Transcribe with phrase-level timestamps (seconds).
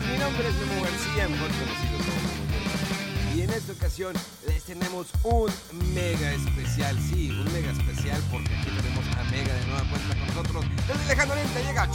[0.00, 3.36] Mi nombre es Memo García, mejor conocido como.
[3.36, 4.14] Y en esta ocasión
[4.46, 5.50] les tenemos un
[5.92, 10.26] mega especial, sí, un mega especial porque aquí tenemos a Mega de nueva cuenta con
[10.28, 10.64] nosotros.
[10.86, 11.88] Desde Lejano Oriente llega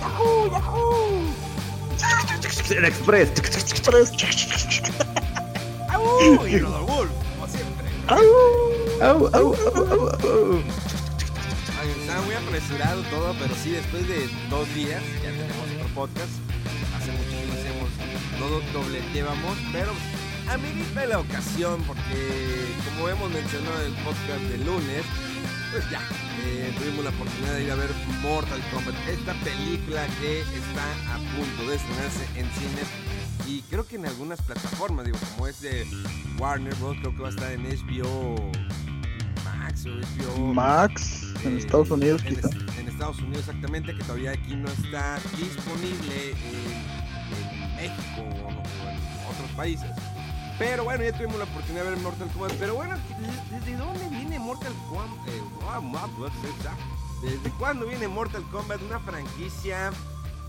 [0.00, 1.22] Yahoo, Yahoo.
[2.70, 3.30] El Express.
[5.88, 6.46] ¡Au!
[6.46, 7.86] Y Rodolfo Wolf, como siempre.
[8.08, 8.18] Au,
[9.02, 10.62] au, au, au, au.
[11.80, 16.32] Ay, Estaba muy apresurado todo, pero sí, después de dos días ya tenemos otro podcast.
[16.96, 17.35] Hace mucho
[18.38, 19.92] no dobleteábamos, pero
[20.48, 25.04] amerita la ocasión porque, como hemos mencionado en el podcast de lunes,
[25.72, 26.00] pues ya,
[26.44, 27.90] eh, tuvimos la oportunidad de ir a ver
[28.22, 32.88] Mortal Kombat, esta película que está a punto de estrenarse en cines
[33.46, 35.86] y creo que en algunas plataformas, digo, como es de
[36.38, 38.50] Warner Bros., creo que va a estar en HBO
[39.44, 42.48] Max o HBO Max en eh, Estados Unidos en, quizá.
[42.78, 46.95] en Estados Unidos exactamente, que todavía aquí no está disponible en
[47.76, 49.90] México o, en otros países.
[50.58, 52.52] Pero bueno, ya tuvimos la oportunidad de ver Mortal Kombat.
[52.52, 52.96] Pero bueno,
[53.50, 55.28] ¿desde, dónde viene Mortal Kombat?
[55.28, 55.42] Eh.
[57.22, 58.80] ¿Desde cuándo viene Mortal Kombat?
[58.82, 59.92] Una franquicia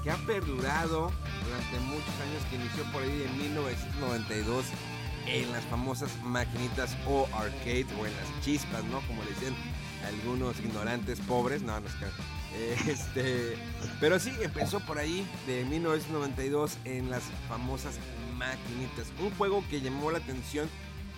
[0.04, 1.12] que ha perdurado
[1.44, 4.66] durante muchos años, que inició por ahí en 1992
[5.28, 9.02] en las famosas maquinitas o arcade o en las chispas, ¿no?
[9.02, 9.56] Como le decían
[10.08, 12.06] algunos ignorantes pobres, no, no es que...
[12.88, 13.58] Este,
[14.00, 18.00] pero sí, empezó por ahí de 1992 en las famosas
[18.36, 19.08] maquinitas.
[19.20, 20.70] Un juego que llamó la atención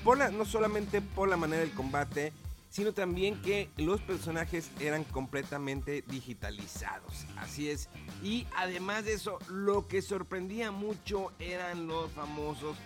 [0.03, 2.33] por la, no solamente por la manera del combate,
[2.69, 7.25] sino también que los personajes eran completamente digitalizados.
[7.37, 7.89] Así es.
[8.23, 12.77] Y además de eso, lo que sorprendía mucho eran los famosos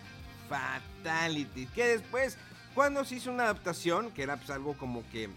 [0.49, 1.65] Fatality.
[1.67, 2.37] Que después,
[2.75, 5.29] cuando se hizo una adaptación, que era pues algo como que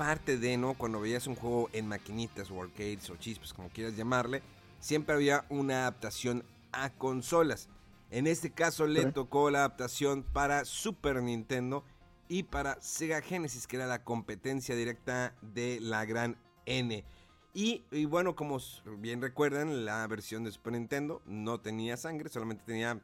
[0.00, 0.72] parte de, ¿no?
[0.72, 4.40] Cuando veías un juego en maquinitas o arcades o chispas, como quieras llamarle,
[4.78, 7.68] siempre había una adaptación a consolas.
[8.10, 11.84] En este caso le tocó la adaptación para Super Nintendo
[12.28, 17.04] y para Sega Genesis, que era la competencia directa de la gran N.
[17.52, 18.58] Y, y bueno, como
[18.96, 22.98] bien recuerdan, la versión de Super Nintendo no tenía sangre, solamente tenía,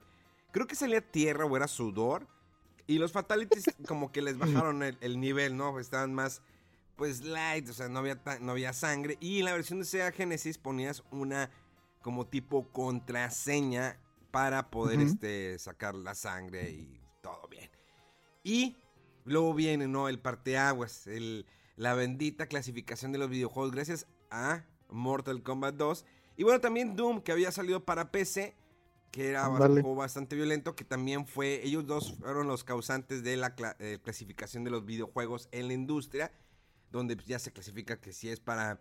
[0.51, 2.27] creo que salía tierra o era sudor.
[2.87, 5.79] Y los Fatalities como que les bajaron el, el nivel, ¿no?
[5.79, 6.41] Estaban más,
[6.97, 9.17] pues, light, o sea, no había, no había sangre.
[9.21, 11.51] Y en la versión de Sega Genesis ponías una
[12.03, 13.99] como tipo contraseña
[14.31, 17.71] para poder este, sacar la sangre y todo bien.
[18.45, 18.77] Y
[19.25, 20.09] luego viene, ¿no?
[20.09, 21.47] El parteaguas, el,
[21.77, 26.05] la bendita clasificación de los videojuegos gracias a Mortal Kombat 2.
[26.37, 28.55] Y bueno, también Doom, que había salido para PC,
[29.11, 33.55] que era juego bastante violento, que también fue, ellos dos fueron los causantes de la
[33.79, 36.31] eh, clasificación de los videojuegos en la industria,
[36.91, 38.81] donde pues, ya se clasifica que si es para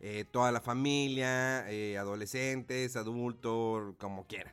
[0.00, 4.52] eh, toda la familia, eh, adolescentes, adultos, como quieran.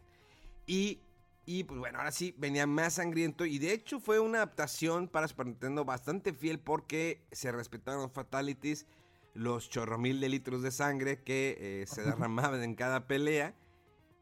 [0.68, 1.02] Y,
[1.46, 3.46] y, pues bueno, ahora sí venía más sangriento.
[3.46, 8.12] Y de hecho fue una adaptación para Super Nintendo bastante fiel porque se respetaron los
[8.12, 8.86] fatalities,
[9.34, 13.56] los chorromil de litros de sangre que eh, se derramaban en cada pelea.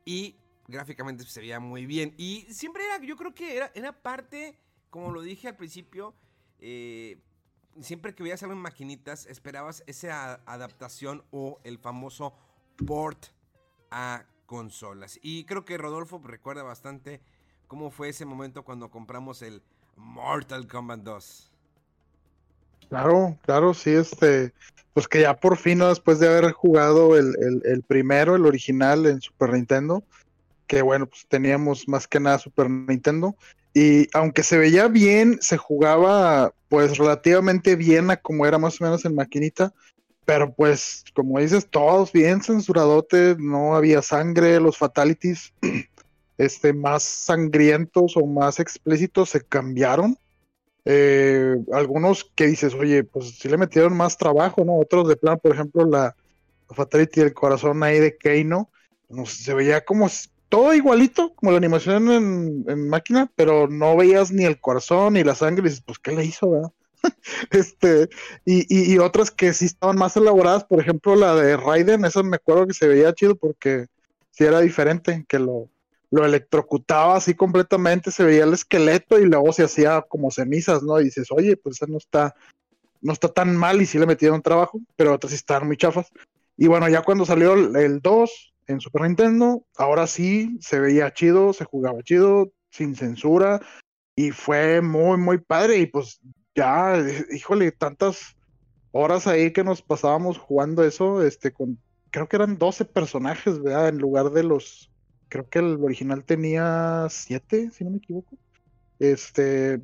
[0.06, 0.38] Y
[0.68, 2.14] gráficamente se veía muy bien.
[2.18, 4.58] Y siempre era, yo creo que era, era parte,
[4.90, 6.16] como lo dije al principio,
[6.60, 7.20] eh,
[7.82, 12.34] siempre que veías algo en maquinitas, esperabas esa adaptación o el famoso
[12.86, 13.28] port
[13.92, 15.20] a consolas.
[15.22, 17.22] Y creo que Rodolfo recuerda bastante
[17.68, 19.62] cómo fue ese momento cuando compramos el
[19.96, 21.52] Mortal Kombat 2.
[22.90, 24.54] Claro, claro, sí, este,
[24.94, 25.90] pues que ya por fin, ¿no?
[25.90, 30.04] después de haber jugado el, el- el primero, el original en Super Nintendo,
[30.68, 33.36] que bueno, pues teníamos más que nada Super Nintendo,
[33.78, 38.84] y aunque se veía bien, se jugaba pues relativamente bien a como era más o
[38.84, 39.72] menos en maquinita,
[40.26, 45.54] pero pues como dices, todos bien censuradotes, no había sangre, los fatalities,
[46.40, 50.18] este, más sangrientos o más explícitos se cambiaron
[50.86, 54.78] eh, algunos que dices, oye, pues sí le metieron más trabajo, ¿no?
[54.78, 56.16] Otros de plan, por ejemplo, la,
[56.70, 58.72] Fatality del corazón ahí de Keino,
[59.10, 60.10] no, se veía como
[60.50, 65.36] todo igualito, como la animación en, máquina, pero no veías ni el corazón ni la
[65.36, 66.72] sangre, y dices, pues, ¿qué le hizo, verdad?
[67.52, 68.10] este,
[68.46, 72.38] y, y, otras que sí estaban más elaboradas, por ejemplo, la de Raiden, esa me
[72.38, 73.88] acuerdo que se veía chido porque
[74.32, 75.70] sí era diferente, que lo,
[76.10, 81.00] lo electrocutaba así completamente, se veía el esqueleto y luego se hacía como cenizas, ¿no?
[81.00, 82.36] Y dices, oye, pues eso no está,
[83.02, 86.08] no está tan mal y sí le metieron trabajo, pero otras sí estaban muy chafas.
[86.56, 91.54] Y bueno, ya cuando salió el 2 en Super Nintendo, ahora sí se veía chido,
[91.54, 93.62] se jugaba chido, sin censura,
[94.16, 95.78] y fue muy, muy padre.
[95.78, 96.20] Y pues
[96.56, 96.96] ya,
[97.32, 98.36] híjole, tantas
[98.92, 101.80] horas ahí que nos pasábamos jugando eso, este, con,
[102.12, 103.90] creo que eran 12 personajes, ¿verdad?
[103.90, 104.92] En lugar de los
[105.30, 108.38] creo que el original tenía siete, si no me equivoco.
[109.00, 109.82] Este,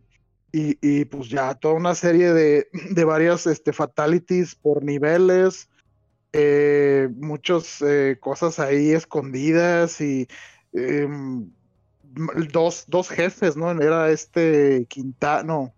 [0.52, 5.68] y, pues ya toda una serie de, de varias este, fatalities por niveles,
[6.34, 10.28] eh, muchas eh, cosas ahí escondidas y
[10.74, 11.50] em,
[12.52, 13.72] dos, dos jefes, ¿no?
[13.72, 15.74] Era este Quintaro, no,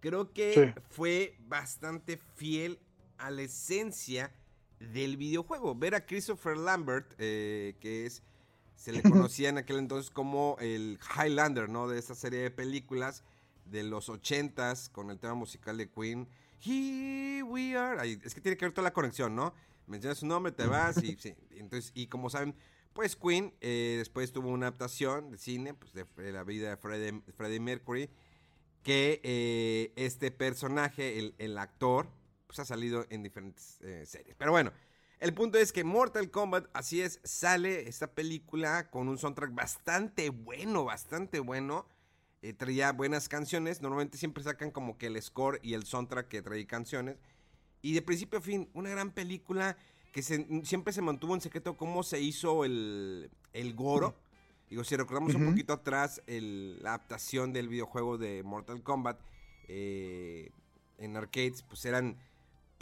[0.00, 2.78] creo que fue bastante fiel
[3.18, 4.32] a la esencia
[4.80, 5.74] del videojuego.
[5.74, 8.22] Ver a Christopher Lambert, eh, que es
[8.82, 11.86] se le conocía en aquel entonces como el Highlander, ¿no?
[11.86, 13.22] De esta serie de películas
[13.66, 16.26] de los ochentas con el tema musical de Queen.
[16.60, 18.10] Here we are.
[18.10, 19.54] es que tiene que ver toda la conexión, ¿no?
[19.86, 21.32] Mencionas su nombre, te vas y sí.
[21.52, 22.56] Entonces, y como saben,
[22.92, 27.60] pues Queen eh, después tuvo una adaptación de cine, pues de, la vida de Freddie
[27.60, 28.10] Mercury
[28.82, 32.08] que eh, este personaje, el, actor,
[32.48, 34.34] pues ha salido en diferentes eh, series.
[34.36, 34.72] Pero bueno,
[35.22, 40.30] el punto es que Mortal Kombat, así es, sale esta película con un soundtrack bastante
[40.30, 41.86] bueno, bastante bueno.
[42.42, 43.82] Eh, traía buenas canciones.
[43.82, 47.18] Normalmente siempre sacan como que el score y el soundtrack que trae canciones.
[47.82, 49.76] Y de principio a fin, una gran película
[50.12, 54.16] que siempre se mantuvo en secreto cómo se hizo el, el Goro.
[54.68, 59.20] Digo, si recordamos un poquito atrás la adaptación del videojuego de Mortal Kombat
[59.68, 60.50] eh,
[60.98, 62.18] en arcades, pues eran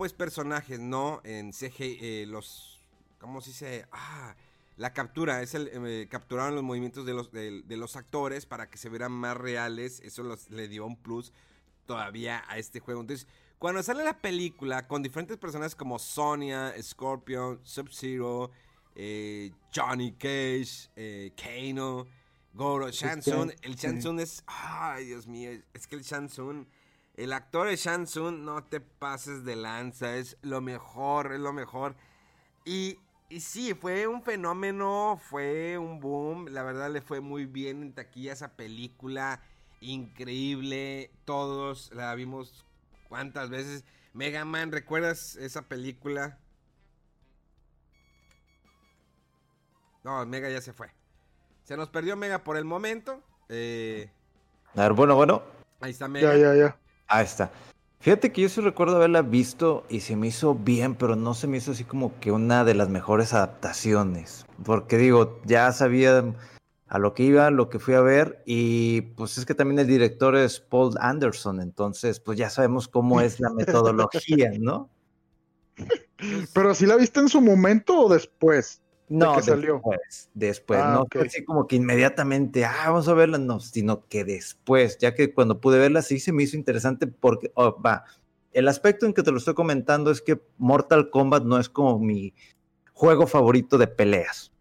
[0.01, 1.21] pues personajes, ¿no?
[1.25, 2.81] En CG, eh, los,
[3.19, 3.87] ¿cómo se dice?
[3.93, 4.35] Ah,
[4.79, 8.79] la captura, es el, eh, capturaron los movimientos de los, de, los actores para que
[8.79, 11.35] se vieran más reales, eso le dio un plus
[11.85, 13.03] todavía a este juego.
[13.03, 13.29] Entonces,
[13.59, 18.53] cuando sale la película con diferentes personajes como Sonya, Scorpion, Sub-Zero,
[18.95, 22.07] eh, Johnny Cage, eh, Kano,
[22.55, 23.53] Goro, Shansun.
[23.61, 24.45] El Shansun es.
[24.47, 25.51] Ay, Dios mío.
[25.75, 26.67] Es que el Shansun.
[27.21, 30.17] El actor de Shansun, no te pases de lanza.
[30.17, 31.95] Es lo mejor, es lo mejor.
[32.65, 32.99] Y,
[33.29, 36.47] y sí, fue un fenómeno, fue un boom.
[36.49, 39.43] La verdad le fue muy bien en taquilla esa película.
[39.83, 41.11] Increíble.
[41.27, 42.65] Todos la vimos
[43.11, 43.85] cuántas veces.
[44.15, 46.39] Mega Man, ¿recuerdas esa película?
[50.05, 50.91] No, Mega ya se fue.
[51.65, 53.23] Se nos perdió Mega por el momento.
[53.51, 54.11] Eh...
[54.75, 55.43] A ver, bueno, bueno.
[55.81, 56.35] Ahí está Mega.
[56.35, 56.80] Ya, ya, ya.
[57.11, 57.51] Ahí está.
[57.99, 61.49] Fíjate que yo sí recuerdo haberla visto y se me hizo bien, pero no se
[61.49, 64.47] me hizo así como que una de las mejores adaptaciones.
[64.65, 66.25] Porque digo, ya sabía
[66.87, 69.87] a lo que iba, lo que fui a ver, y pues es que también el
[69.87, 74.89] director es Paul Anderson, entonces pues ya sabemos cómo es la metodología, ¿no?
[76.55, 78.83] Pero si la viste en su momento o después.
[79.11, 79.75] No, que salió?
[79.75, 81.09] después, después, Ah, no ok.
[81.13, 85.35] fue así como que inmediatamente, ah, vamos a verla, no, sino que después, ya que
[85.35, 88.05] cuando pude verla sí se me hizo interesante porque, oh, va,
[88.53, 91.99] el aspecto en que te lo estoy comentando es que Mortal Kombat no es como
[91.99, 92.35] mi
[92.93, 94.53] juego favorito de peleas.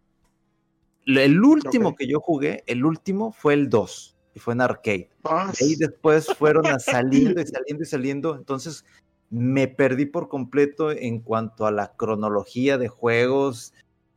[1.06, 5.10] El último que yo jugué, el último fue el 2, y fue en arcade.
[5.24, 8.34] Ah, ahí después fueron a saliendo y saliendo y saliendo.
[8.34, 8.84] Entonces
[9.30, 13.74] me perdí por completo en cuanto a la cronología de juegos.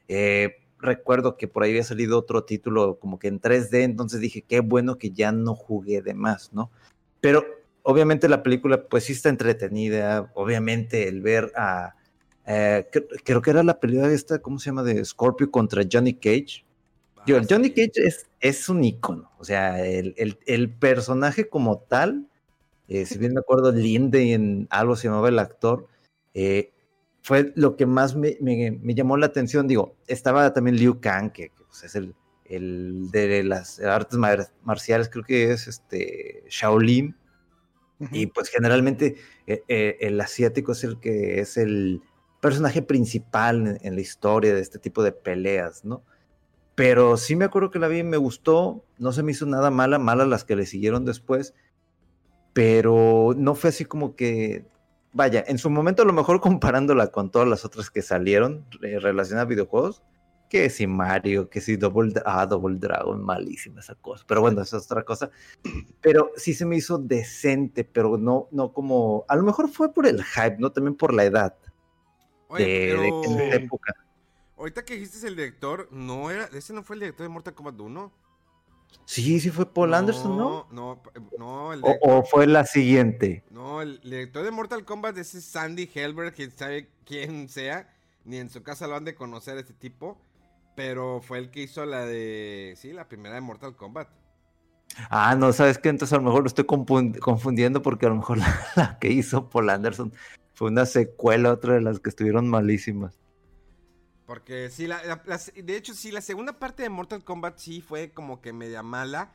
[0.08, 4.42] Eh, recuerdo que por ahí había salido otro título como que en 3D, entonces dije,
[4.42, 6.72] qué bueno que ya no jugué de más, ¿no?
[7.22, 7.46] Pero
[7.84, 11.96] obviamente la película pues sí está entretenida, obviamente el ver a...
[12.46, 14.84] eh, cre- creo que era la pelea esta, ¿cómo se llama?
[14.84, 16.66] De Scorpio contra Johnny Cage.
[17.18, 17.74] Ah, Johnny sí.
[17.74, 22.28] Cage es, es un ícono, o sea, el, el- el personaje como tal,
[22.90, 25.88] eh, si bien me acuerdo, Linde en algo se llamaba el actor,
[26.34, 26.73] eh,
[27.24, 29.68] fue lo que más me, me- me llamó la atención.
[29.68, 32.16] Digo, estaba también Liu Kang, que, que, pues, es el,
[32.46, 37.16] el de las artes mar- marciales, creo que es este Shaolin,
[38.12, 39.16] y pues generalmente
[39.48, 42.02] eh, eh, el asiático es el que es el
[42.42, 46.04] personaje principal en, en la historia de este tipo de peleas, ¿no?
[46.76, 50.00] Pero sí me acuerdo que la vi me gustó, no se me hizo nada mala,
[50.00, 51.54] mala las que le siguieron después,
[52.54, 54.66] pero no fue así como que,
[55.14, 59.00] vaya, en su momento a lo mejor comparándola con todas las otras que salieron eh,
[59.00, 60.04] relacionadas a videojuegos,
[60.50, 64.78] que si Mario, que si Double, ah, Double Dragon, malísima esa cosa, pero bueno, esa
[64.78, 65.32] es otra cosa.
[66.02, 70.06] Pero sí se me hizo decente, pero no, no como, a lo mejor fue por
[70.06, 70.72] el hype, ¿no?
[70.72, 71.56] También por la edad
[72.50, 73.96] Oye, de, pero época.
[74.58, 77.80] ahorita que dijiste el director, no era, ese no fue el director de Mortal Kombat
[77.80, 78.12] 1.
[79.06, 80.68] Sí, sí fue Paul Anderson, ¿no?
[80.72, 81.02] No,
[81.38, 83.44] no, el O, fue la siguiente.
[83.52, 87.90] no, el director de Mortal Kombat ese es Sandy Helberg, quién sabe quién sea,
[88.26, 90.18] ni en su casa lo han de conocer este tipo,
[90.76, 94.08] pero fue el que hizo la de, sí, la primera de Mortal Kombat.
[95.10, 95.90] Ah, no, ¿sabes qué?
[95.90, 99.50] Entonces a lo mejor lo estoy confundiendo porque a lo mejor la, la que hizo
[99.50, 100.14] Paul Anderson
[100.54, 103.23] fue una secuela, otra de las que estuvieron malísimas.
[104.26, 107.82] Porque sí, la, la- la- de hecho, sí, la segunda parte de Mortal Kombat sí
[107.82, 109.34] fue como que media mala.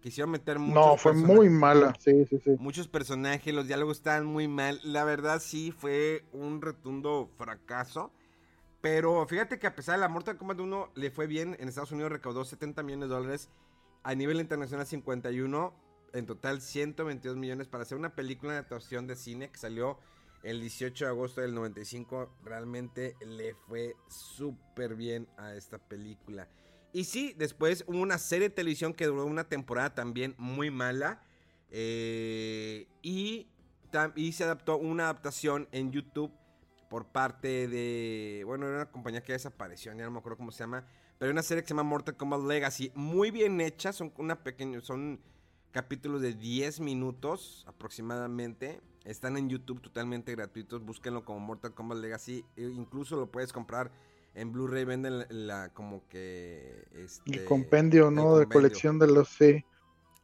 [0.00, 1.92] Quisieron meter muchos No, fue muy mala.
[1.98, 2.56] Sí, sí, sí.
[2.58, 4.80] Muchos personajes, los diálogos estaban muy mal.
[4.84, 8.12] La verdad sí fue un rotundo fracaso.
[8.80, 11.56] Pero fíjate que a pesar de la Mortal Kombat 1 le fue bien.
[11.58, 13.50] En Estados Unidos recaudó 70 millones de dólares.
[14.04, 15.74] A nivel internacional 51.
[16.14, 19.98] En total 122 millones para hacer una película de adaptación de cine que salió
[20.42, 22.30] el 18 de agosto del 95.
[22.44, 26.48] Realmente le fue súper bien a esta película.
[26.92, 31.22] Y sí, después hubo una serie de televisión que duró una temporada también muy mala.
[31.70, 33.48] eh, y,
[34.16, 36.32] y se adaptó una adaptación en YouTube
[36.88, 38.42] por parte de.
[38.46, 40.86] Bueno, era una compañía que desapareció, ya no me acuerdo cómo se llama.
[41.18, 42.92] Pero una serie que se llama Mortal Kombat Legacy.
[42.94, 43.92] Muy bien hecha.
[43.92, 44.80] Son una pequeña.
[44.80, 45.20] Son
[45.72, 48.80] capítulos de 10 minutos aproximadamente.
[49.08, 50.84] Están en YouTube totalmente gratuitos.
[50.84, 52.44] Búsquenlo como Mortal Kombat Legacy.
[52.56, 53.90] E incluso lo puedes comprar
[54.34, 54.84] en Blu-ray.
[54.84, 56.86] Venden la, la- como que.
[56.92, 58.36] Este, El compendio, el ¿no?
[58.36, 59.64] De colección de los, sí.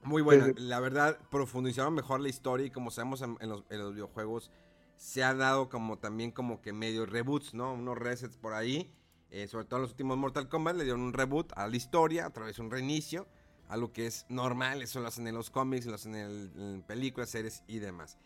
[0.02, 0.46] Muy buena.
[0.48, 0.52] Sí.
[0.58, 4.50] La verdad, profundizaron mejor la historia y como sabemos en, en los, en los videojuegos,
[4.98, 7.72] se ha dado como también como que medio reboots, ¿no?
[7.72, 8.92] Unos resets por ahí.
[9.30, 12.26] Eh, sobre todo en los últimos Mortal Kombat le dieron un reboot a la historia,
[12.28, 13.26] otra vez un reinicio.
[13.68, 16.82] Algo que es normal, eso lo hacen en los cómics, lo hacen en, el- en
[16.82, 18.18] películas, series y demás.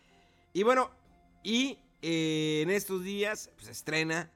[0.53, 0.91] Y bueno,
[1.43, 4.31] y eh, en estos días pues, se estrena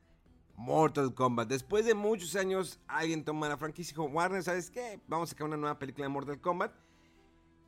[0.57, 1.49] Mortal Kombat.
[1.49, 5.01] Después de muchos años, alguien toma la franquicia y dijo, Warner, ¿sabes qué?
[5.07, 6.73] Vamos a sacar una nueva película de Mortal Kombat.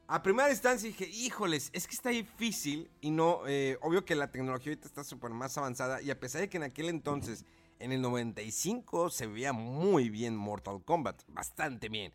[0.07, 4.31] A primera instancia dije, híjoles, es que está difícil y no, eh, obvio que la
[4.31, 7.47] tecnología ahorita está súper más avanzada y a pesar de que en aquel entonces,
[7.79, 12.13] en el 95, se veía muy bien Mortal Kombat, bastante bien.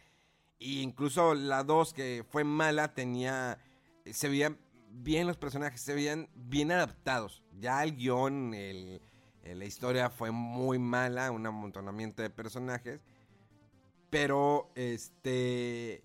[0.59, 3.57] Y incluso la 2 que fue mala tenía,
[4.05, 4.59] se veían
[5.03, 7.43] bien los personajes, se veían bien adaptados.
[7.59, 9.01] Ya el guion, el-
[9.43, 13.01] eh, la historia fue muy mala, un amontonamiento de personajes.
[14.09, 16.03] Pero, este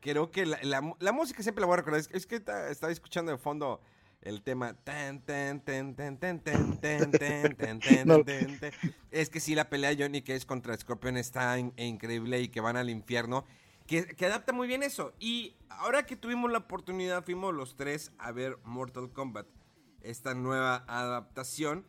[0.00, 2.00] creo que la, la- la música siempre la voy a recordar.
[2.00, 3.80] Es, es que ta- estaba escuchando de fondo
[4.22, 4.74] el tema.
[4.74, 8.24] tan, tan, tan, tan, tan, tan, tan, tan, tan, tan, No.
[8.24, 8.70] tan, tan.
[9.10, 12.60] Es que sí, la pelea de Johnny Cage contra Scorpion está in- increíble y que
[12.60, 13.44] van al infierno.
[13.86, 15.14] Que, que adapta muy bien eso.
[15.18, 19.46] Y ahora que tuvimos la oportunidad, fuimos los tres a ver Mortal Kombat.
[20.00, 21.86] Esta nueva adaptación.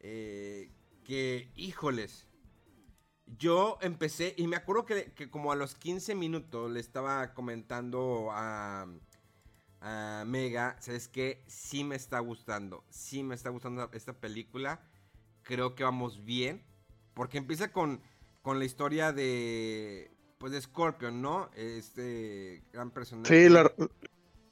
[0.00, 0.70] eh,
[1.04, 2.26] que, híjoles.
[3.26, 8.28] Yo empecé, y me acuerdo que, que como a los 15 minutos le estaba comentando
[8.32, 8.86] a,
[9.80, 11.44] a Mega, ¿sabes qué?
[11.46, 14.80] Sí me está gustando, sí me está gustando esta película.
[15.42, 16.64] Creo que vamos bien,
[17.14, 18.02] porque empieza con,
[18.42, 21.50] con la historia de, pues de Scorpion, ¿no?
[21.54, 23.46] Este gran personaje.
[23.46, 23.54] Sí,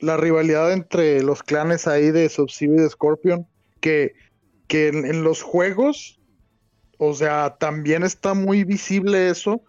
[0.00, 3.47] la, rivalidad entre los clanes ahí de Sub-Zero y de Scorpion,
[3.80, 4.14] que,
[4.66, 6.21] que en, en los juegos,
[6.99, 9.62] o sea, también está muy visible eso,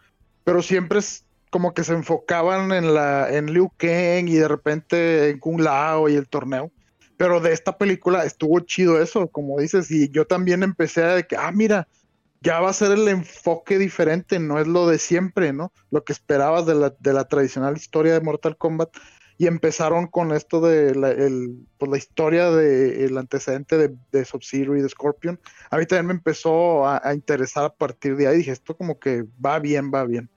[0.43, 5.29] pero siempre es como que se enfocaban en la en Liu Kang y de repente
[5.29, 6.69] en Kung Lao y el torneo.
[7.15, 11.25] Pero de esta película estuvo chido eso, como dices, y yo también empecé a de
[11.25, 11.87] que, ah, mira,
[12.41, 15.71] ya va a ser el enfoque diferente, no es lo de siempre, ¿no?
[15.91, 18.89] Lo que esperabas de la, de la tradicional historia de Mortal Kombat.
[19.37, 24.75] Y empezaron con esto de la, el, pues la historia del antecedente de, de Sub-Zero
[24.75, 25.39] y de Scorpion.
[25.69, 28.39] A mí también me empezó a, a interesar a partir de ahí.
[28.39, 30.29] Dije, esto como que va bien, va bien.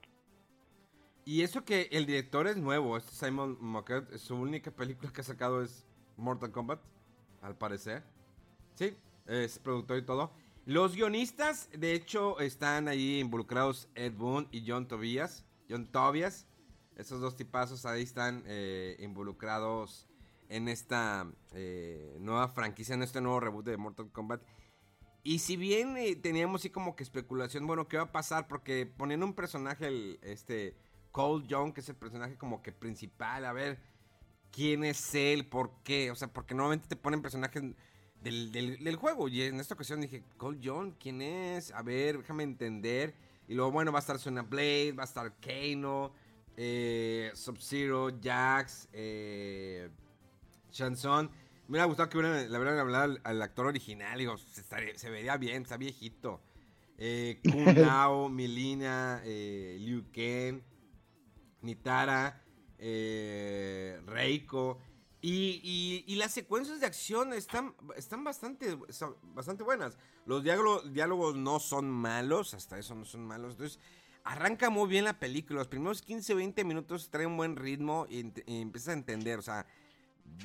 [1.25, 5.25] Y eso que el director es nuevo, este Simon Moquet, su única película que ha
[5.25, 5.85] sacado es
[6.17, 6.81] Mortal Kombat,
[7.41, 8.05] al parecer.
[8.75, 10.33] Sí, es productor y todo.
[10.65, 15.45] Los guionistas, de hecho, están ahí involucrados Ed Boon y John Tobias.
[15.69, 16.47] John Tobias.
[16.95, 20.09] Esos dos tipazos ahí están eh, involucrados
[20.49, 24.43] en esta eh, nueva franquicia, en este nuevo reboot de Mortal Kombat.
[25.25, 28.47] Y si bien eh, teníamos así como que especulación, bueno, ¿qué va a pasar?
[28.47, 30.77] Porque poniendo un personaje, este
[31.11, 33.81] Cole Young, que es el personaje como que principal, a ver
[34.53, 37.65] quién es él, por qué, o sea, porque normalmente te ponen personajes
[38.23, 39.29] del, del, del, juego.
[39.29, 41.73] Y en esta ocasión dije, Cole John, ¿quién es?
[41.73, 43.15] A ver, déjame entender.
[43.49, 46.13] Y luego, bueno, va a estar Sona Blade, va a estar Kano,
[46.57, 49.91] eh, Sub-Zero, Jax, eh,
[50.71, 51.31] Shanson.
[51.67, 54.19] Me hubiera gustado que hubieran, le hubieran hablado al, actor original.
[54.19, 54.63] Digo, se,
[54.97, 56.41] se, vería bien, está viejito.
[56.99, 60.61] Eh, Kun Nao, Milina, eh, Liu Kang,
[61.63, 62.43] Nitara,
[62.79, 64.81] eh, Reiko.
[65.25, 68.77] Y, y, y, las secuencias de acción están, están bastante,
[69.23, 69.97] bastante buenas.
[70.27, 73.53] Los diálogos, diálogos no son malos, hasta eso no son malos.
[73.53, 73.79] Entonces,
[74.25, 75.61] arranca muy bien la película.
[75.61, 79.39] Los primeros 15, 20 minutos trae un buen ritmo y, empiezas a entender.
[79.39, 79.65] O sea,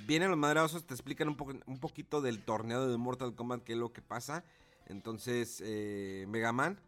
[0.05, 3.73] vienen los madrazos, te explican un, poco, un poquito del torneo de Mortal Kombat, qué
[3.73, 4.43] es lo que pasa.
[4.85, 6.79] Entonces, eh, Mega Man.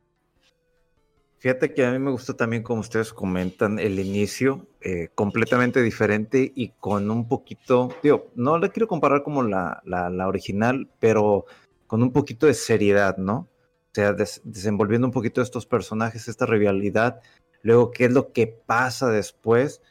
[1.39, 6.51] Fíjate que a mí me gusta también, como ustedes comentan, el inicio eh, completamente diferente
[6.53, 11.45] y con un poquito, digo, no le quiero comparar como la, la, la original, pero
[11.87, 13.47] con un poquito de seriedad, ¿no?
[13.91, 17.21] O sea, des, desenvolviendo un poquito estos personajes, esta rivalidad,
[17.61, 19.81] luego qué es lo que pasa después.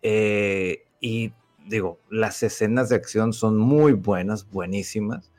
[0.00, 1.34] Eh, y
[1.66, 5.30] digo, las escenas de acción son muy buenas, buenísimas,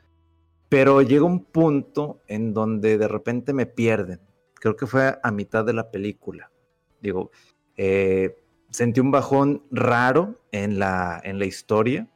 [0.68, 4.20] pero llega un punto en donde de repente me pierden
[4.60, 6.50] creo que fue a mitad de la película.
[7.00, 7.30] Digo,
[7.76, 8.36] eh,
[8.70, 12.08] sentí un bajón raro en la, en la historia,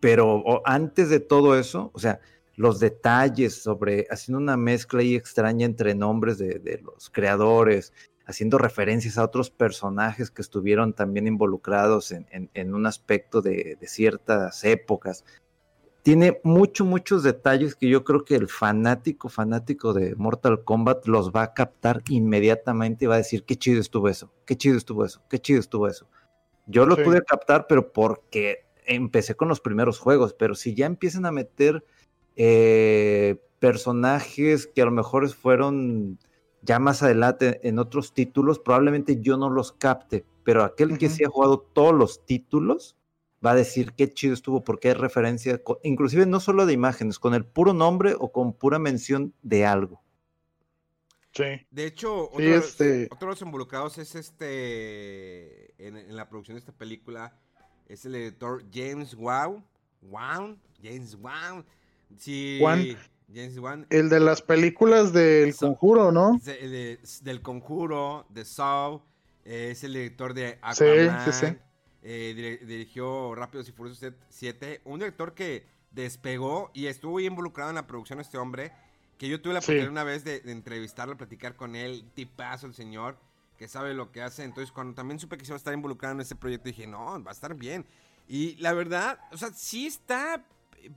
[0.00, 2.20] pero antes de todo eso, o sea,
[2.56, 7.92] los detalles sobre haciendo una mezcla ahí extraña entre nombres de, de los creadores,
[8.26, 13.76] haciendo referencias a otros personajes que estuvieron también involucrados en, en, en un aspecto de,
[13.80, 15.24] de, ciertas épocas
[16.06, 21.32] tiene muchos, muchos detalles que yo creo que el fanático, fanático de Mortal Kombat los
[21.32, 25.04] va a captar inmediatamente y va a decir, qué chido estuvo eso, qué chido estuvo
[25.04, 26.08] eso, qué chido estuvo eso.
[26.66, 27.02] Yo lo sí.
[27.02, 31.84] pude captar, pero porque empecé con los primeros juegos, pero si ya empiezan a meter
[32.36, 36.20] eh, personajes que a lo mejor fueron
[36.62, 40.98] ya más adelante en otros títulos, probablemente yo no los capte, pero aquel uh -huh.
[40.98, 42.94] que sí ha jugado todos los títulos,
[43.44, 47.34] va a decir qué chido estuvo, porque hay referencia, inclusive no solo de imágenes, con
[47.34, 50.02] el puro nombre o con pura mención de algo.
[51.32, 51.66] Sí.
[51.70, 53.08] De hecho, otro, sí, este...
[53.10, 57.38] otro de los involucrados es este, en, en, la producción de esta película,
[57.88, 59.62] es el editor James Wow.
[60.02, 61.64] Wow, James Wow.
[62.16, 62.96] Sí, Juan.
[63.32, 63.86] James Wan.
[63.90, 66.38] El de las películas del so, Conjuro, ¿no?
[66.44, 69.02] De, de, del Conjuro, de Saw,
[69.44, 71.24] eh, es el director de Aquaman.
[71.24, 71.56] Sí, sí, sí.
[72.08, 77.88] Eh, dirigió Rápidos y Furiosos 7, un director que despegó y estuvo involucrado en la
[77.88, 78.70] producción de este hombre,
[79.18, 79.90] que yo tuve la oportunidad sí.
[79.90, 83.18] una vez de, de, entrevistarlo, platicar con él, tipazo el señor,
[83.58, 86.14] que sabe lo que hace, entonces cuando también supe que se iba a estar involucrado
[86.14, 87.84] en este proyecto, dije, no, va a estar bien,
[88.28, 90.44] y la verdad, o sea, sí está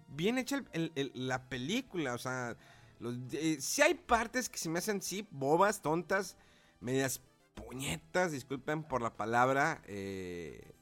[0.10, 2.56] bien hecha el, el, el, la película, o sea,
[3.00, 6.38] los, eh, sí hay partes que se me hacen, sí, bobas, tontas,
[6.82, 7.20] medias
[7.56, 10.76] puñetas, disculpen por la palabra, eh,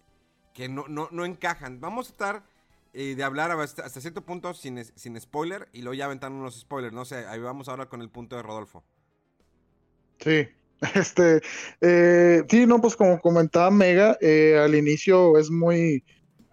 [0.58, 1.80] que no, no, no encajan.
[1.80, 2.44] Vamos a estar
[2.94, 6.94] eh, de hablar hasta, cierto punto sin, sin spoiler y luego ya aventar unos spoilers.
[6.94, 8.84] No sé, ahí vamos ahora con el punto de Rodolfo.
[10.18, 10.48] Sí,
[10.96, 11.42] Este,
[11.82, 16.04] eh, sí, no, pues como comentaba Mega, eh, al inicio es muy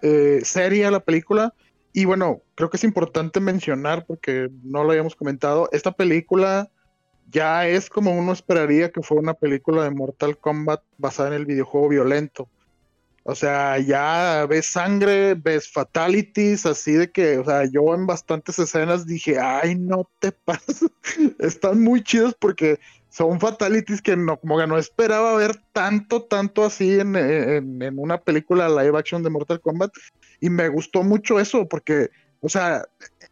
[0.02, 1.54] eh, seria la película.
[1.94, 6.68] Y bueno, creo que es importante mencionar, porque no lo habíamos comentado, esta película
[7.30, 11.46] ya es como uno esperaría que fue una película de Mortal Kombat basada en el
[11.46, 12.50] videojuego violento.
[13.26, 18.58] O sea, ya ves sangre, ves fatalities, así de que, o sea, yo en bastantes
[18.58, 20.84] escenas dije, ay, no te pases.
[21.38, 26.64] Están muy chidos porque son fatalities que no, como que no esperaba ver tanto, tanto
[26.64, 29.92] así en, en, una película live action de Mortal Kombat.
[30.40, 32.10] Y me gustó mucho eso porque,
[32.40, 32.84] o sea,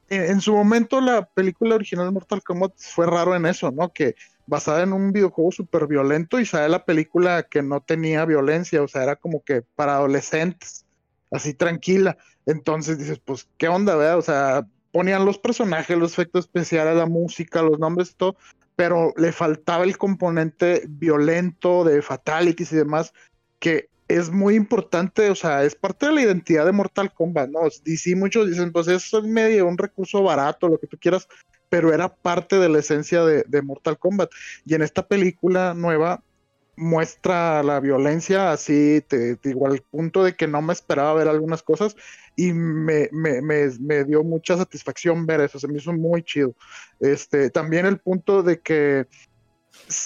[0.08, 3.92] en, en su momento la película original de Mortal Kombat fue raro en eso, ¿no?
[3.92, 4.14] Que
[4.46, 8.88] basada en un videojuego súper violento y sale la película que no tenía violencia, o
[8.88, 10.84] sea, era como que para adolescentes,
[11.30, 12.16] así tranquila.
[12.46, 14.18] Entonces dices, pues, ¿qué onda, verdad?
[14.18, 18.36] O sea, ponían los personajes, los efectos especiales, la música, los nombres todo,
[18.76, 23.12] pero le faltaba el componente violento de fatalities y demás,
[23.58, 27.60] que es muy importante, o sea, es parte de la identidad de Mortal Kombat, ¿no?
[27.84, 31.28] DC muchos dicen, pues es medio un recurso barato, lo que tú quieras,
[31.72, 34.30] pero era parte de la esencia de, Mortal Kombat.
[34.66, 36.22] Y en esta película nueva
[36.76, 41.62] muestra la violencia así, te, digo, al punto de que no me esperaba ver algunas
[41.62, 41.96] cosas
[42.36, 46.54] y me, me, dio mucha satisfacción ver eso, se me hizo muy chido.
[47.00, 49.06] Este, también el punto de que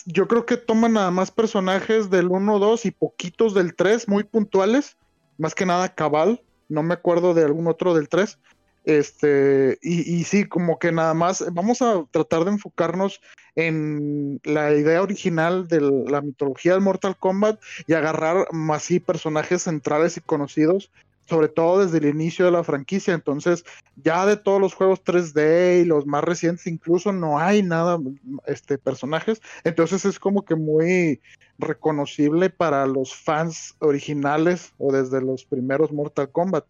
[0.04, 4.22] yo creo que toman nada más personajes del 1, 2 y poquitos del 3, muy
[4.22, 4.96] puntuales,
[5.36, 8.38] más que nada Cabal, no me acuerdo de algún otro del 3,
[8.86, 13.20] este, y, sí, como que nada más vamos a tratar de enfocarnos
[13.56, 19.62] en la idea original de la mitología del Mortal Kombat y agarrar más así personajes
[19.62, 20.92] centrales y conocidos,
[21.24, 23.12] sobre todo desde el inicio de la franquicia.
[23.12, 23.64] Entonces,
[23.96, 27.98] ya de todos los juegos 3D y los más recientes, incluso no hay nada,
[28.46, 29.42] este, personajes.
[29.64, 31.20] Entonces es como que muy
[31.58, 36.66] reconocible para los fans originales o desde los primeros Mortal Kombat.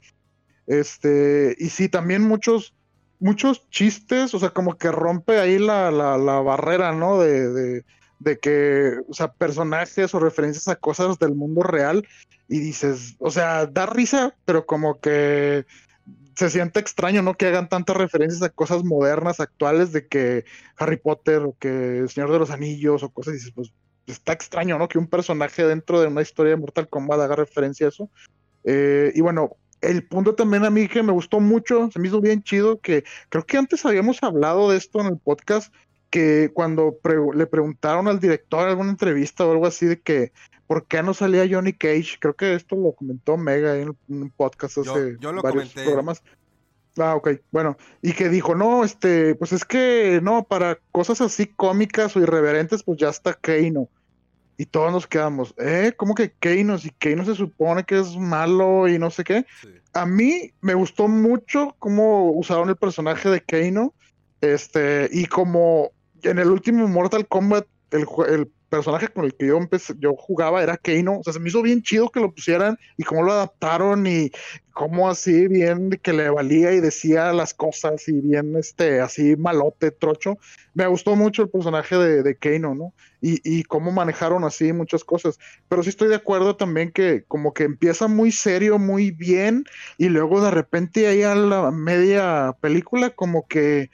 [0.66, 2.74] Este, y sí, también muchos,
[3.20, 7.18] muchos chistes, o sea, como que rompe ahí la, la, la barrera, ¿no?
[7.18, 7.84] De, de,
[8.18, 12.06] de, que, o sea, personajes o referencias a cosas del mundo real
[12.48, 15.64] y dices, o sea, da risa, pero como que
[16.36, 17.34] se siente extraño, ¿no?
[17.34, 20.44] Que hagan tantas referencias a cosas modernas, actuales, de que
[20.76, 23.72] Harry Potter o que El Señor de los Anillos o cosas, dices, pues
[24.06, 24.88] está extraño, ¿no?
[24.88, 28.10] Que un personaje dentro de una historia de Mortal Kombat haga referencia a eso.
[28.64, 32.20] Eh, y bueno, el punto también a mí que me gustó mucho, se me hizo
[32.20, 35.72] bien chido, que creo que antes habíamos hablado de esto en el podcast,
[36.10, 36.96] que cuando
[37.34, 40.32] le preguntaron al director en alguna entrevista o algo así de que
[40.66, 44.78] por qué no salía Johnny Cage, creo que esto lo comentó Mega en un podcast
[44.78, 46.22] hace varios programas.
[46.98, 51.46] Ah, ok, bueno, y que dijo, no, este, pues es que no, para cosas así
[51.46, 53.90] cómicas o irreverentes, pues ya está Keino.
[54.58, 55.92] Y todos nos quedamos, ¿eh?
[55.96, 56.78] ¿Cómo que Keino?
[56.78, 59.44] Si Keino se supone que es malo y no sé qué.
[59.92, 63.92] A mí me gustó mucho cómo usaron el personaje de Keino.
[64.40, 65.90] Este, y como
[66.22, 69.58] en el último Mortal Kombat, el, el personaje con el que yo
[69.98, 73.02] yo jugaba era Keino, o sea, se me hizo bien chido que lo pusieran y
[73.04, 74.30] cómo lo adaptaron y
[74.72, 79.90] cómo así bien que le valía y decía las cosas y bien este así malote,
[79.90, 80.36] trocho.
[80.74, 82.92] Me gustó mucho el personaje de, de ¿no?
[83.22, 85.38] Y, y cómo manejaron así muchas cosas.
[85.68, 89.64] Pero sí estoy de acuerdo también que como que empieza muy serio, muy bien,
[89.96, 93.90] y luego de repente ahí a la media película como que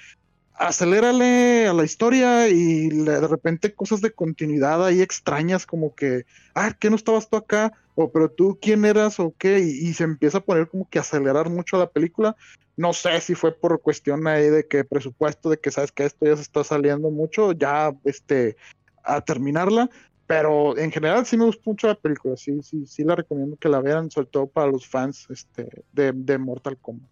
[0.54, 6.72] acelérale a la historia y de repente cosas de continuidad ahí extrañas como que, ah,
[6.78, 7.72] ¿qué no estabas tú acá?
[7.94, 9.60] O pero tú quién eras o qué?
[9.60, 12.36] Y, se empieza a poner como que acelerar mucho la película.
[12.76, 16.24] No sé si fue por cuestión ahí de que presupuesto, de que sabes que esto
[16.26, 18.56] ya se está saliendo mucho, ya este,
[19.04, 19.90] a terminarla.
[20.26, 23.68] Pero en general sí me gustó mucho la película, sí, sí, sí la recomiendo que
[23.68, 27.11] la vean, sobre todo para los fans este, de, de Mortal Kombat.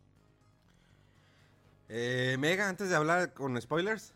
[1.92, 4.14] Eh, Mega, antes de hablar con spoilers.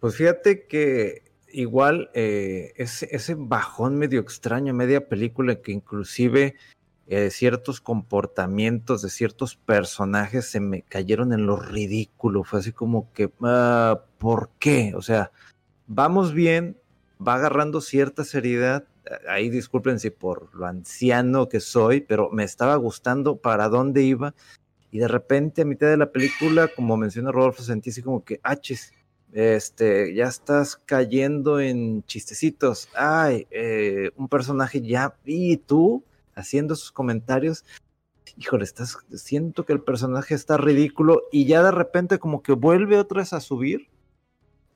[0.00, 6.56] Pues fíjate que igual eh, ese, bajón medio extraño, media película, que inclusive
[7.06, 12.42] eh, ciertos comportamientos de ciertos personajes se me cayeron en lo ridículo.
[12.42, 14.94] Fue así como que, uh, ¿por qué?
[14.96, 15.30] O sea,
[15.86, 16.76] vamos bien,
[17.24, 18.84] va agarrando cierta seriedad.
[19.28, 24.34] Ahí disculpen si por lo anciano que soy, pero me estaba gustando para dónde iba
[24.96, 28.40] y de repente a mitad de la película, como menciona Rodolfo, sentí así como que,
[28.42, 28.94] haches,
[29.34, 36.02] este, ya estás cayendo en chistecitos, ay, eh, un personaje ya, y tú
[36.34, 37.66] haciendo sus comentarios,
[38.38, 42.96] híjole, estás, siento que el personaje está ridículo y ya de repente como que vuelve
[42.98, 43.90] otra vez a subir,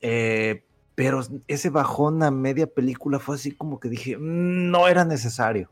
[0.01, 5.03] eh, pero ese bajón a media película fue así como que dije, "Mm, no era
[5.03, 5.71] necesario.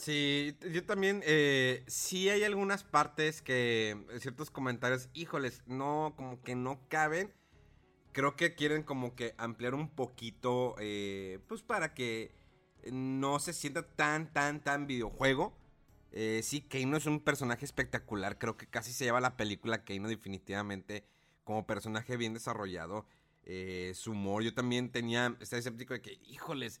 [0.00, 6.40] Sí, yo también, eh, sí hay algunas partes que, eh, ciertos comentarios, híjoles, no, como
[6.42, 7.30] que no caben.
[8.12, 12.32] Creo que quieren como que ampliar un poquito, eh, pues para que
[12.90, 15.52] no se sienta tan, tan, tan videojuego.
[16.12, 20.08] Eh, sí, Keino es un personaje espectacular, creo que casi se lleva la película Keino
[20.08, 21.04] definitivamente
[21.44, 23.04] como personaje bien desarrollado.
[23.44, 26.80] Eh, su humor, yo también tenía, estaba escéptico de que, híjoles,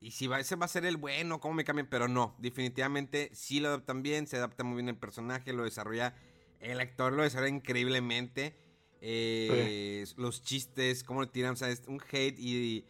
[0.00, 1.88] y si va, ese va a ser el bueno, ¿cómo me cambian?
[1.88, 6.14] Pero no, definitivamente sí lo adaptan bien, se adapta muy bien el personaje, lo desarrolla,
[6.60, 8.54] el actor lo desarrolla increíblemente.
[9.00, 12.84] Eh, Los chistes, cómo le tiran, o sea, es un hate y,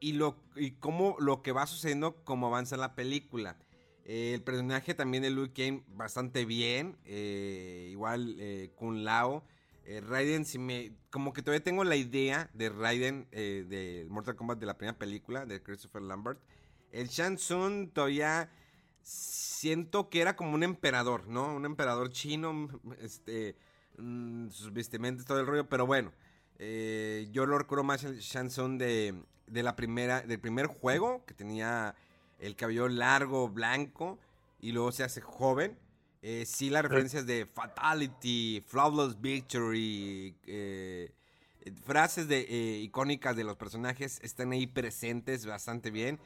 [0.00, 3.58] y, lo, y cómo lo que va sucediendo, cómo avanza la película.
[4.04, 9.44] Eh, el personaje también de Luke Kane bastante bien, eh, igual eh, Kun Lao.
[9.90, 14.36] Eh, Raiden, si me, como que todavía tengo la idea de Raiden eh, de Mortal
[14.36, 16.38] Kombat de la primera película de Christopher Lambert.
[16.92, 18.50] El Shang Tsung todavía
[19.00, 21.54] siento que era como un emperador, ¿no?
[21.54, 22.68] Un emperador chino,
[23.00, 23.56] este,
[23.96, 26.12] mm, sus vestimentas, todo el rollo, pero bueno.
[26.58, 29.14] eh, yo lo recuerdo más el Shang Tsung de,
[29.46, 31.94] de la primera, del primer juego, que tenía
[32.38, 34.18] el cabello largo, blanco,
[34.60, 35.78] y luego se hace joven.
[36.30, 41.10] Eh, sí, las referencias de Fatality, Flawless Victory, eh,
[41.62, 46.18] eh, frases de, eh, icónicas de los personajes están ahí presentes bastante bien.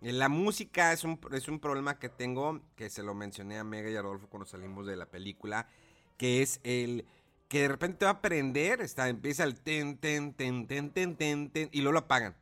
[0.00, 3.64] Eh, La música es un, es un problema que tengo, que se lo mencioné a
[3.64, 5.68] Mega y a Rodolfo cuando salimos de la película,
[6.16, 7.04] que es el
[7.50, 11.16] que de repente te va a aprender, está, empieza el ten, ten, ten, ten, ten,
[11.16, 12.34] ten, ten, y luego lo apagan.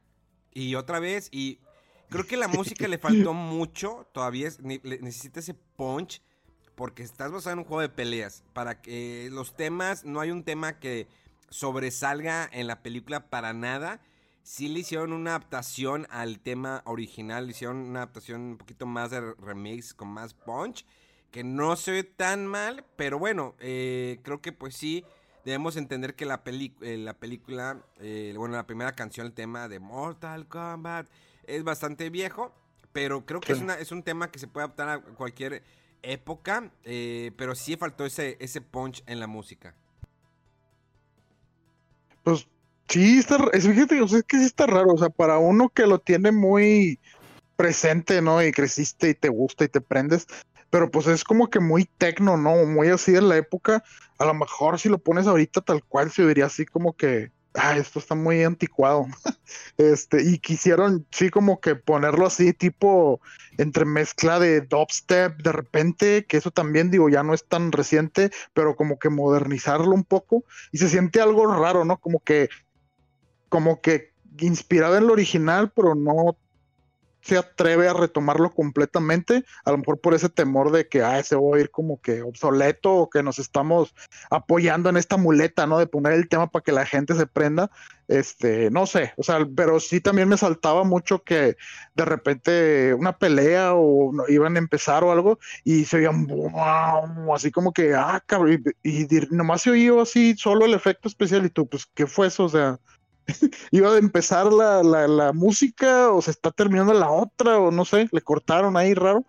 [0.55, 1.59] Y otra vez, y
[2.11, 6.23] creo que la música le faltó mucho, todavía es- necesita ese punch,
[6.79, 8.45] porque estás basado en un juego de peleas.
[8.53, 11.09] Para que los temas, no hay un tema que
[11.51, 14.01] sobresalga en la película para nada.
[14.45, 19.11] Sí le hicieron una adaptación al tema original, le hicieron una adaptación un poquito más
[19.11, 20.87] de remix, con más punch,
[21.33, 25.05] que no se ve tan mal, pero bueno, eh, creo que pues sí,
[25.45, 29.81] debemos entender que la, eh, la película, eh, bueno, la primera canción, el tema de
[29.81, 31.09] Mortal Kombat,
[31.43, 32.55] es bastante viejo,
[32.93, 35.65] pero creo que es, una, es un tema que se puede adaptar a cualquier
[36.03, 39.75] época, eh, pero sí faltó ese, ese punch en la música.
[42.23, 42.47] Pues
[42.89, 45.69] sí, está, es, fíjate, o sea, es que sí está raro, o sea, para uno
[45.69, 46.99] que lo tiene muy
[47.57, 48.43] presente, ¿no?
[48.43, 50.27] Y creciste y te gusta y te prendes,
[50.71, 52.67] pero pues es como que muy tecno, ¿no?
[52.67, 53.83] Muy así de la época,
[54.19, 57.77] a lo mejor si lo pones ahorita tal cual se vería así como que, ah,
[57.77, 59.07] esto está muy anticuado,
[59.79, 63.21] este, y quisieron, sí, como que ponerlo así, tipo,
[63.59, 68.31] entre mezcla de dubstep de repente, que eso también, digo, ya no es tan reciente,
[68.53, 71.99] pero como que modernizarlo un poco, y se siente algo raro, ¿no?
[71.99, 72.49] Como que,
[73.49, 76.37] como que inspirado en lo original, pero no
[77.21, 81.37] se atreve a retomarlo completamente, a lo mejor por ese temor de que ah, se
[81.37, 83.95] va a ir como que obsoleto o que nos estamos
[84.31, 85.79] apoyando en esta muleta, ¿no?
[85.79, 87.71] De poner el tema para que la gente se prenda,
[88.07, 91.57] este, no sé, o sea, pero sí también me saltaba mucho que
[91.95, 96.27] de repente una pelea o iban a empezar o algo y se oían
[97.35, 101.45] así como que, ah, cabrón, y, y nomás se oía así solo el efecto especial
[101.45, 102.45] y tú, pues, ¿qué fue eso?
[102.45, 102.79] O sea,
[103.71, 108.09] iba a empezar la, la, música o se está terminando la otra o no sé,
[108.11, 109.25] le cortaron ahí raro.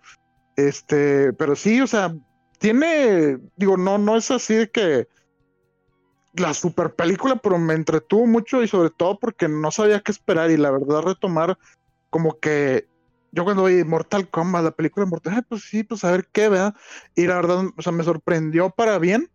[0.55, 2.13] Este, pero sí, o sea,
[2.57, 5.07] tiene, digo, no, no es así de que
[6.33, 10.51] la super película, pero me entretuvo mucho y sobre todo porque no sabía qué esperar
[10.51, 11.57] y la verdad retomar
[12.09, 12.87] como que
[13.31, 16.27] yo cuando vi Mortal Kombat, la película de Mortal, "Ay, pues sí, pues a ver
[16.31, 16.73] qué, ¿verdad?
[17.15, 19.29] Y la verdad, o sea, me sorprendió para bien,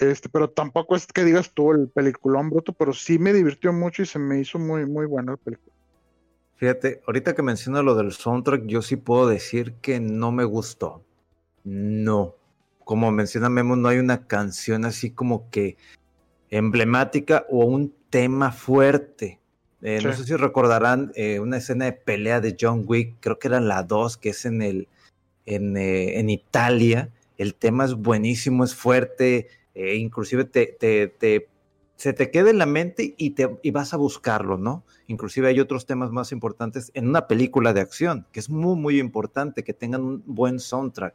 [0.00, 4.02] este, pero tampoco es que digas tú el peliculón bruto, pero sí me divirtió mucho
[4.02, 5.74] y se me hizo muy, muy buena la película.
[6.56, 11.02] Fíjate, ahorita que menciono lo del soundtrack, yo sí puedo decir que no me gustó.
[11.64, 12.34] No.
[12.84, 15.76] Como menciona Memo, no hay una canción así como que
[16.50, 19.38] emblemática o un tema fuerte.
[19.82, 23.48] Eh, No sé si recordarán eh, una escena de pelea de John Wick, creo que
[23.48, 24.88] era la 2, que es en el
[25.46, 27.10] en, eh, en Italia.
[27.38, 30.76] el tema es buenísimo, es fuerte, eh, inclusive te,
[31.96, 34.84] se te queda en la mente y, te, y vas a buscarlo, ¿no?
[35.06, 38.98] Inclusive hay otros temas más importantes en una película de acción, que es muy, muy
[38.98, 41.14] importante que tengan un buen soundtrack.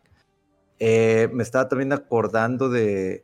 [0.78, 3.24] Eh, me estaba también acordando de,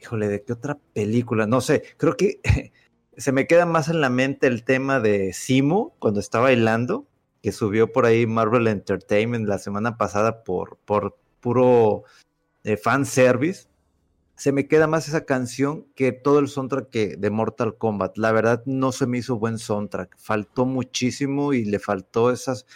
[0.00, 1.46] híjole, ¿de qué otra película?
[1.46, 2.40] No sé, creo que
[3.16, 7.06] se me queda más en la mente el tema de Simo cuando está bailando,
[7.42, 12.04] que subió por ahí Marvel Entertainment la semana pasada por, por puro
[12.62, 13.66] eh, fan service.
[14.36, 18.18] Se me queda más esa canción que todo el soundtrack que, de Mortal Kombat.
[18.18, 20.16] La verdad no se me hizo buen soundtrack.
[20.18, 22.66] Faltó muchísimo y le faltó esas...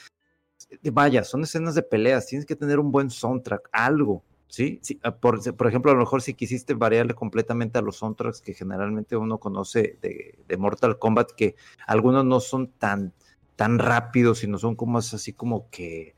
[0.92, 2.26] Vaya, son escenas de peleas.
[2.26, 4.22] Tienes que tener un buen soundtrack, algo.
[4.48, 4.80] ¿sí?
[4.82, 8.54] sí ah, por, ejemplo, a lo mejor si quisiste variarle completamente a los soundtracks que
[8.54, 11.54] generalmente uno conoce de, de Mortal Kombat, que
[11.86, 13.12] algunos no son tan,
[13.56, 16.14] tan rápidos, sino son como así como que,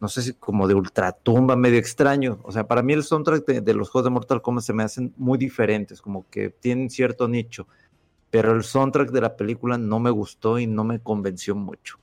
[0.00, 2.40] no sé si como de ultratumba, medio extraño.
[2.42, 4.82] O sea, para mí el soundtrack de, de, los juegos de Mortal Kombat se me
[4.82, 7.66] hacen muy diferentes, como que tienen cierto nicho.
[8.30, 11.98] Pero el soundtrack de la película no me gustó y no me convenció mucho.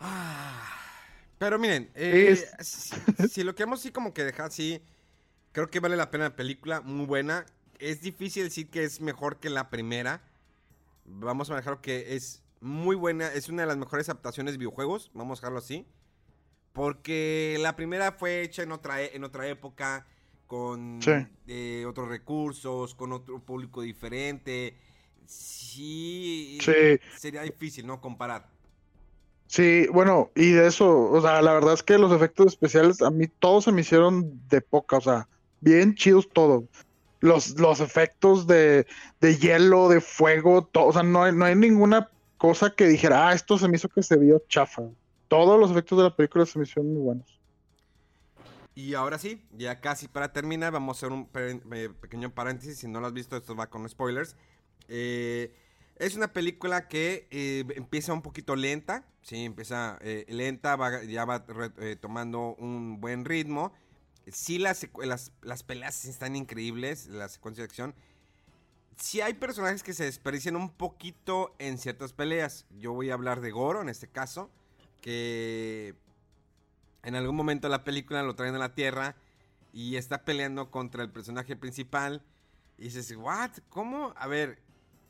[0.00, 0.48] Ah
[1.38, 4.82] pero miren, eh, si, lo queremos así como que dejar así,
[5.52, 7.46] creo que vale la pena la película, muy buena.
[7.78, 10.20] Es difícil decir que es mejor que la primera.
[11.04, 15.10] Vamos a dejarlo que es muy buena, es una de las mejores adaptaciones de videojuegos,
[15.14, 15.86] vamos a dejarlo así.
[16.72, 20.06] Porque la primera fue hecha en otra, e, en otra época,
[20.46, 21.00] con
[21.46, 24.76] eh, otros recursos, con otro público diferente.
[25.26, 28.00] Sí, sí, sería difícil, ¿no?
[28.00, 28.48] Comparar.
[29.46, 33.10] Sí, bueno, y de eso, o sea, la verdad es que los efectos especiales a
[33.10, 35.28] mí todos se me hicieron de poca, o sea,
[35.60, 36.64] bien chidos todos.
[37.20, 38.86] Los, los efectos de,
[39.20, 43.28] de hielo, de fuego, todo, o sea, no hay, no hay ninguna cosa que dijera,
[43.28, 44.84] ah, esto se me hizo que se vio chafa.
[45.26, 47.38] Todos los efectos de la película se me hicieron muy buenos.
[48.74, 51.28] Y ahora sí, ya casi para terminar, vamos a hacer un
[51.72, 52.78] eh, pequeño paréntesis.
[52.78, 54.36] Si no lo has visto, esto va con spoilers.
[54.86, 55.52] Eh,
[55.96, 59.98] es una película que eh, empieza un poquito lenta, sí, empieza
[60.28, 61.44] lenta, ya va
[62.00, 63.72] tomando un buen ritmo.
[64.28, 67.94] Sí, las, las, las, peleas están increíbles, la secuencia de acción.
[69.00, 72.66] Sí hay personajes que se desperdician un poquito en ciertas peleas.
[72.78, 74.50] Yo voy a hablar de Goro en este caso,
[75.00, 75.94] que
[77.04, 79.14] en algún momento la película lo traen a la Tierra
[79.72, 82.24] y está peleando contra el personaje principal.
[82.76, 83.52] Y dices, ¿what?
[83.68, 84.14] ¿Cómo?
[84.16, 84.58] A ver,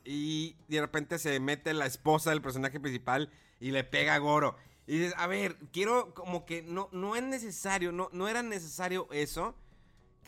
[0.05, 4.55] y de repente se mete la esposa del personaje principal y le pega a Goro.
[4.87, 9.09] Y dices, a ver, quiero como que no, no es necesario, no, no era necesario
[9.12, 9.55] eso.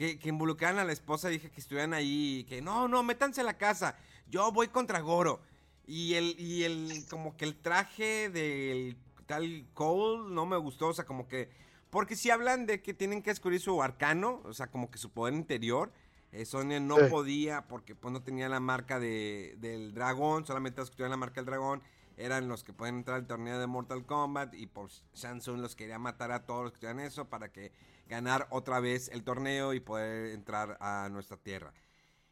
[0.01, 3.45] Que, que involucraran a la esposa, dije que estuvieran ahí, que no, no, métanse a
[3.45, 3.99] la casa,
[4.31, 5.43] yo voy contra Goro.
[5.87, 10.95] Y el, y el, como que el traje del tal Cole no me gustó, o
[10.95, 11.51] sea, como que,
[11.91, 15.11] porque si hablan de que tienen que descubrir su arcano, o sea, como que su
[15.11, 15.93] poder interior,
[16.33, 20.91] eh, Sonia no podía porque pues, no tenía la marca de, del dragón, solamente los
[20.91, 21.83] que la marca del dragón
[22.17, 25.99] eran los que pueden entrar al torneo de Mortal Kombat y pues Samsung los quería
[25.99, 27.73] matar a todos los que tuvieran eso para que
[28.11, 31.73] ganar otra vez el torneo y poder entrar a nuestra tierra.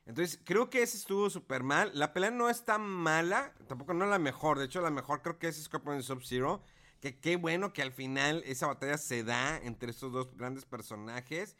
[0.05, 1.91] Entonces, creo que ese estuvo súper mal.
[1.95, 4.59] La pelea no es tan mala, tampoco no es la mejor.
[4.59, 6.63] De hecho, la mejor creo que es Scorpion Sub-Zero.
[7.01, 11.57] Que qué bueno que al final esa batalla se da entre estos dos grandes personajes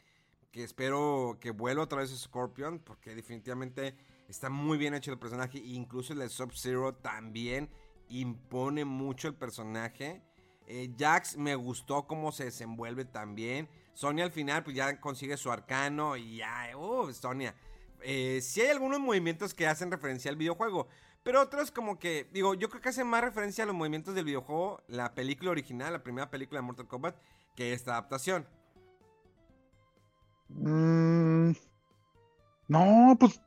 [0.51, 3.95] que espero que vuelva otra vez Scorpion, porque definitivamente
[4.27, 7.69] está muy bien hecho el personaje, incluso el de Sub-Zero también
[8.09, 10.21] impone mucho el personaje.
[10.67, 13.69] Eh, Jax me gustó cómo se desenvuelve también.
[13.99, 17.53] Sonia al final pues ya consigue su arcano y ya, uh, Sonia.
[18.01, 20.87] Eh, sí hay algunos movimientos que hacen referencia al videojuego,
[21.21, 24.23] pero otros como que, digo, yo creo que hacen más referencia a los movimientos del
[24.23, 27.17] videojuego, la película original, la primera película de Mortal Kombat,
[27.57, 28.47] que esta adaptación.
[30.47, 31.51] Mm,
[32.69, 33.41] no, pues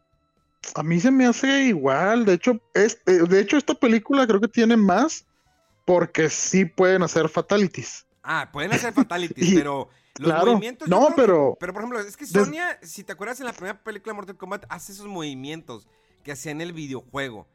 [0.75, 2.27] a mí se me hace igual.
[2.27, 5.25] De hecho, es, eh, de hecho, esta película creo que tiene más
[5.87, 8.05] porque sí pueden hacer fatalities.
[8.23, 9.89] Ah, pueden hacer fatalities, pero
[10.19, 10.89] los movimientos.
[10.89, 11.57] No, pero.
[11.59, 14.37] pero por ejemplo, es que Sonia, si te acuerdas en la primera película de Mortal
[14.37, 15.89] Kombat, hace esos movimientos
[16.23, 17.49] que hacía en el videojuego.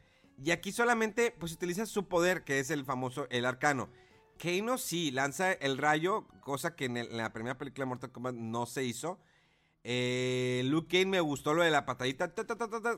[0.44, 3.90] Y aquí solamente pues utiliza su poder, que es el famoso, el arcano.
[4.38, 8.66] Keino sí, lanza el rayo, cosa que en, la primera película de Mortal Kombat no
[8.66, 9.20] se hizo.
[9.84, 12.34] Eh, Luke Kane me gustó lo de la patadita,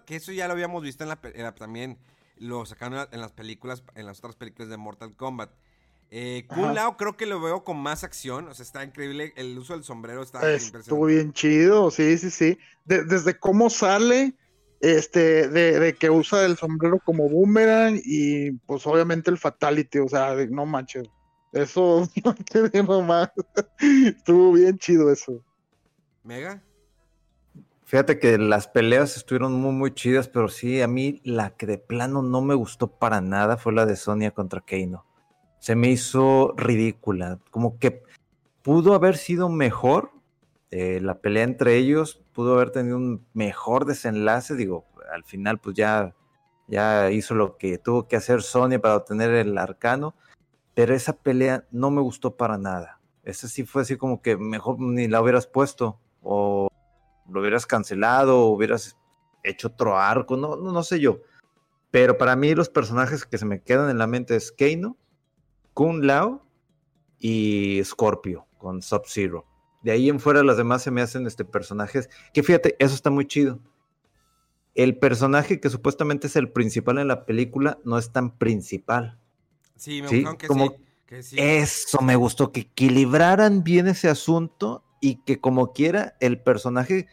[0.05, 1.99] que eso ya lo habíamos visto en la, también
[2.37, 5.51] lo sacaron en las películas, en las otras películas de Mortal Kombat.
[6.11, 9.57] Eh, Kun Lao creo que lo veo con más acción, o sea, está increíble, el
[9.57, 10.79] uso del sombrero está impresionante.
[10.79, 12.57] Estuvo bien chido, sí, sí, sí.
[12.85, 14.35] desde cómo sale,
[14.79, 20.35] este, de, que usa el sombrero como boomerang y pues obviamente el fatality, o sea,
[20.49, 21.07] no manches.
[21.51, 23.29] Eso no te digo más.
[23.79, 25.43] Estuvo bien chido eso.
[26.23, 26.63] ¿Mega?
[27.85, 31.79] Fíjate que las peleas estuvieron muy, muy chidas, pero sí, a mí la que de
[31.79, 35.08] plano no me gustó para nada fue la de Sonia contra Keino.
[35.59, 38.03] Se me hizo ridícula, como que
[38.61, 40.11] pudo haber sido mejor
[40.71, 45.75] eh, la pelea entre ellos, pudo haber tenido un mejor desenlace, digo, al final pues
[45.75, 46.15] ya,
[46.67, 50.15] ya hizo lo que tuvo que hacer Sonia para obtener el arcano,
[50.75, 52.99] pero esa pelea no me gustó para nada.
[53.23, 56.69] Esa sí fue así como que mejor ni la hubieras puesto o
[57.27, 58.97] lo hubieras cancelado o hubieras
[59.43, 61.19] hecho otro arco, no, no, no sé yo.
[61.91, 64.97] Pero para mí los personajes que se me quedan en la mente es Keino,
[65.79, 66.45] Kun Lao
[67.19, 69.45] y Scorpio con Sub-Zero.
[69.81, 73.09] De ahí en fuera las demás se me hacen este personajes que fíjate, eso está
[73.11, 73.61] muy chido.
[74.75, 79.17] El personaje que supuestamente es el principal en la película no es tan principal.
[79.77, 80.75] Sí, me Sí, que como- sí.
[81.05, 81.37] Que sí.
[81.39, 87.07] Eso me gustó, que equilibraran bien ese asunto y que como quiera el personaje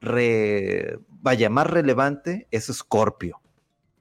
[0.00, 3.42] re- vaya más relevante es Scorpio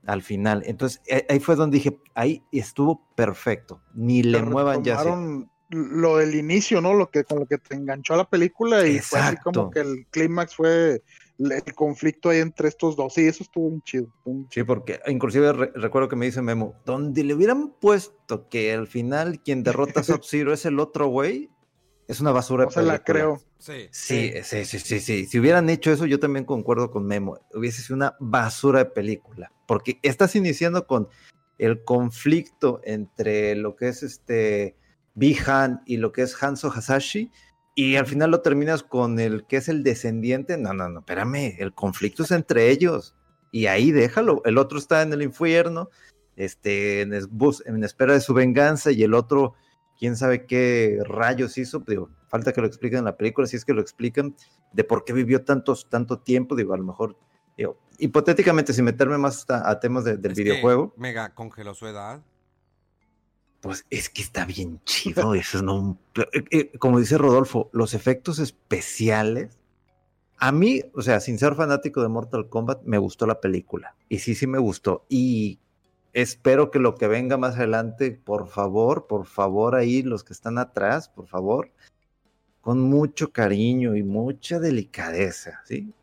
[0.06, 0.64] al final.
[0.66, 5.04] Entonces eh, ahí fue donde dije, ahí estuvo perfecto, ni le muevan ya.
[5.70, 6.94] Lo del inicio, ¿no?
[6.94, 9.72] Lo que con lo que te enganchó a la película y fue así como Exacto.
[9.72, 11.02] que el clímax fue
[11.40, 13.16] el conflicto ahí entre estos dos.
[13.16, 14.08] Sí, eso estuvo bien chido.
[14.52, 18.86] Sí, porque inclusive re- recuerdo que me dice Memo, donde le hubieran puesto que al
[18.88, 21.50] final quien derrota a Sub-Zero es el otro güey,
[22.08, 22.64] es una basura.
[22.66, 23.04] No de se la película.
[23.14, 23.42] creo.
[23.58, 23.88] Sí.
[23.92, 25.26] Sí, sí, sí, sí, sí.
[25.26, 27.40] Si hubieran hecho eso, yo también concuerdo con Memo.
[27.54, 29.52] Hubiese sido una basura de película.
[29.68, 31.08] Porque estás iniciando con
[31.58, 34.76] el conflicto entre lo que es este
[35.16, 37.32] Bihan y lo que es Hanzo Hasashi.
[37.74, 40.58] Y al final lo terminas con el que es el descendiente.
[40.58, 41.56] No, no, no, espérame.
[41.58, 43.16] El conflicto es entre ellos.
[43.52, 44.42] Y ahí déjalo.
[44.46, 45.90] El otro está en el infierno,
[46.36, 48.92] este, en, es- bus- en espera de su venganza.
[48.92, 49.54] Y el otro
[49.98, 53.66] quién sabe qué rayos hizo, digo, falta que lo expliquen en la película, si es
[53.66, 54.36] que lo explican,
[54.74, 57.18] de por qué vivió tantos, tanto tiempo, digo, a lo mejor,
[57.58, 61.74] digo, hipotéticamente, sin meterme más a, a temas de- del Es que videojuego, Mega congeló
[61.74, 62.22] su edad.
[63.62, 65.98] pues es que está bien chido, eso no,
[66.34, 69.58] eh, eh, como dice Rodolfo, los efectos especiales,
[70.38, 74.20] a mí, o sea, sin ser fanático de Mortal Kombat, me gustó la película, y
[74.20, 75.60] sí, sí me gustó, y
[76.16, 80.58] espero que lo que venga más adelante, por favor, por favor, ahí los que están
[80.58, 81.72] atrás, por favor,
[82.62, 85.94] con mucho cariño y mucha delicadeza, ¿sí?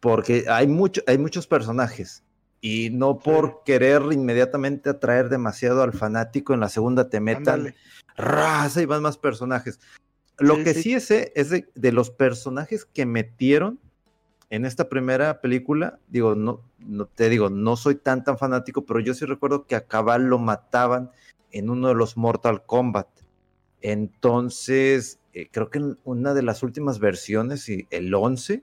[0.00, 2.22] Porque hay, mucho, hay muchos personajes
[2.60, 7.74] y no por querer inmediatamente atraer demasiado al fanático en la segunda te metan
[8.16, 9.80] raza y van más personajes.
[10.38, 11.00] Lo Sí, que sí.
[11.00, 13.80] sí, es de, de los personajes que metieron
[14.50, 16.60] en esta primera película, digo, no,
[17.14, 20.38] te digo, no soy tan tan fanático, pero yo sí recuerdo que a Cabal lo
[20.38, 21.10] mataban
[21.52, 23.08] en uno de los Mortal Kombat.
[23.82, 28.62] Entonces, eh, creo que en una de las últimas versiones, y el 11,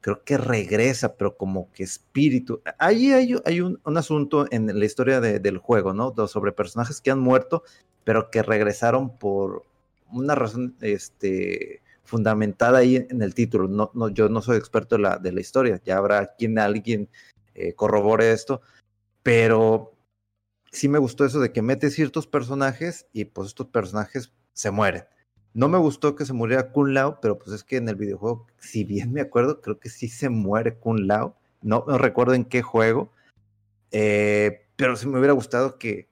[0.00, 2.60] creo que regresa, pero como que espíritu.
[2.78, 6.14] Ahí hay, un, un asunto en la historia de- del juego, ¿no?
[6.28, 7.62] Sobre personajes que han muerto,
[8.04, 9.64] pero que regresaron por
[10.12, 13.68] una razón este, fundamentada ahí en el título.
[13.68, 17.08] No, no, yo no soy experto de la, de la historia, ya habrá quien alguien
[17.54, 18.62] eh, corrobore esto,
[19.22, 19.92] pero
[20.72, 25.04] sí me gustó eso de que mete ciertos personajes y pues estos personajes se mueren.
[25.52, 28.46] No me gustó que se muriera Kun Lao, pero pues es que en el videojuego,
[28.58, 31.36] si bien me acuerdo, creo que sí se muere Kun Lao.
[31.60, 33.12] No, no recuerdo en qué juego,
[33.90, 36.08] eh, pero sí me hubiera gustado que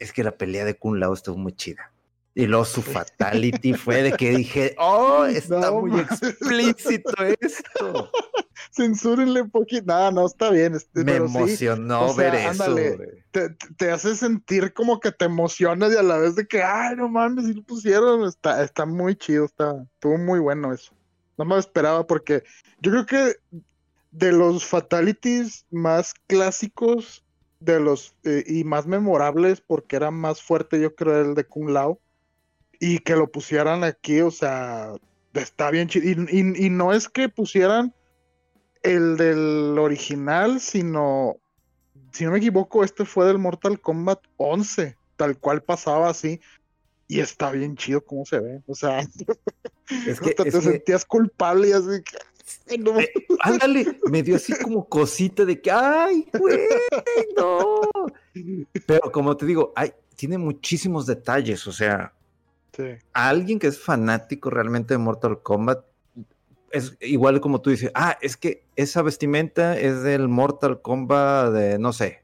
[0.00, 1.91] es que la pelea de Kun Lao estuvo muy chida.
[2.34, 6.00] Y luego su fatality fue de que dije, oh, está No, muy man.
[6.10, 8.10] explícito esto.
[8.70, 9.84] Censúrenle un poquito.
[9.86, 10.74] Nada, no está bien.
[10.74, 12.64] este, Me sí, emocionó o sea, ver eso.
[12.64, 13.24] ándale.
[13.32, 16.96] te, te hace sentir como que te emocionas y a la vez de que, ay,
[16.96, 18.24] no mames, si lo pusieron.
[18.26, 20.94] Está, está muy chido, está, estuvo muy bueno eso.
[21.36, 22.44] No me lo esperaba porque
[22.80, 23.36] yo creo que
[24.10, 27.24] de los fatalities más clásicos
[27.60, 31.70] de los eh, y más memorables porque era más fuerte yo creo el de Kung
[31.70, 32.00] Lao
[32.84, 34.92] y que lo pusieran aquí o sea
[35.34, 37.94] está bien chido y, y- y no es que pusieran
[38.82, 41.36] el del original sino
[42.12, 46.40] si no me equivoco este fue del Mortal Kombat 11 tal cual pasaba así
[47.06, 48.98] y está bien chido como se ve o sea
[50.08, 52.02] Es que, es te que- sentías culpable y así
[52.66, 53.12] que no, Eh,
[53.42, 56.58] ándale, me dio así como cosita de que, ay, güey,
[57.36, 57.80] no.
[58.86, 62.12] Pero como te digo, hay, tiene muchísimos detalles, o sea,
[62.76, 62.84] sí.
[63.12, 65.84] a alguien que es fanático realmente de Mortal Kombat,
[66.70, 71.78] es igual como tú dices, ah, es que esa vestimenta es del Mortal Kombat de,
[71.78, 72.22] no sé,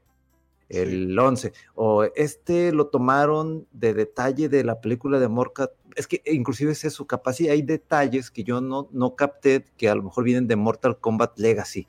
[0.69, 1.53] el 11.
[1.75, 5.71] O este lo tomaron de detalle de la película de Mortal.
[5.95, 9.89] Es que inclusive es eso, capaz si hay detalles que yo no, no capté que
[9.89, 11.87] a lo mejor vienen de Mortal Kombat Legacy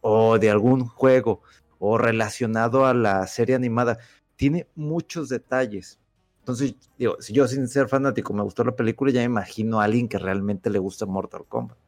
[0.00, 1.42] o de algún juego
[1.78, 3.98] o relacionado a la serie animada.
[4.36, 5.98] Tiene muchos detalles.
[6.42, 9.84] Entonces, digo, si yo sin ser fanático me gustó la película, ya me imagino a
[9.84, 11.78] alguien que realmente le gusta Mortal Kombat.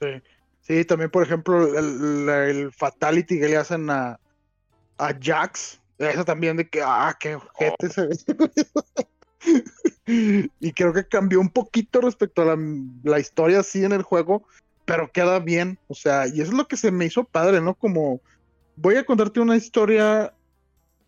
[0.00, 0.22] Sí.
[0.62, 4.18] Sí, también, por ejemplo, el, Fatality que le hacen a,
[4.96, 5.80] a Jax.
[5.98, 8.16] Eso también de que, ah, qué ojete se ve.
[10.60, 12.58] y creo que cambió un poquito respecto a la,
[13.02, 14.44] la, historia así en el juego,
[14.84, 15.78] pero queda bien.
[15.88, 17.74] O sea, y eso es lo que se me hizo padre, ¿no?
[17.74, 18.20] Como
[18.76, 20.32] voy a contarte una historia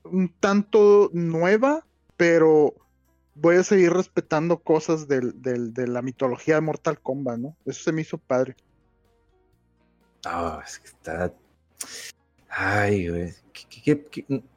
[0.05, 1.85] un tanto nueva,
[2.17, 2.75] pero
[3.35, 7.57] voy a seguir respetando cosas del, del, de la mitología de Mortal Kombat, ¿no?
[7.67, 8.57] Eso se me hizo padre.
[10.25, 11.33] Ah, es que está.
[12.49, 13.33] Ay, güey.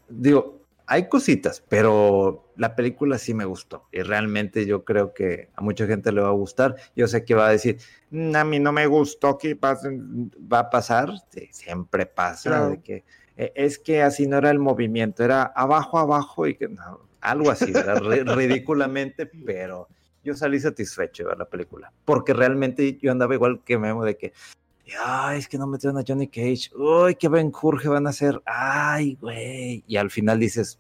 [0.10, 3.88] Digo, hay cositas, pero la película sí me gustó.
[3.92, 6.78] Y realmente yo creo que a mucha gente le va a gustar.
[6.96, 7.78] Yo sé que va a decir,
[8.12, 11.12] mm, a mí no me gustó, ¿qué va a pasar?
[11.30, 12.50] Sí, siempre pasa.
[12.50, 12.70] Claro.
[12.70, 13.04] De que,
[13.38, 17.52] e, es que así no era el movimiento, era abajo, abajo y que no, algo
[17.52, 17.72] así,
[18.26, 19.88] ridículamente, pero
[20.24, 21.92] yo salí satisfecho de ver la película.
[22.04, 24.34] Porque realmente yo andaba igual que Memo de que
[25.04, 28.42] ay, es que no metieron a Johnny Cage, uy, qué Ben Jorge van a hacer,
[28.46, 29.84] ay, güey.
[29.88, 30.80] Y al final dices,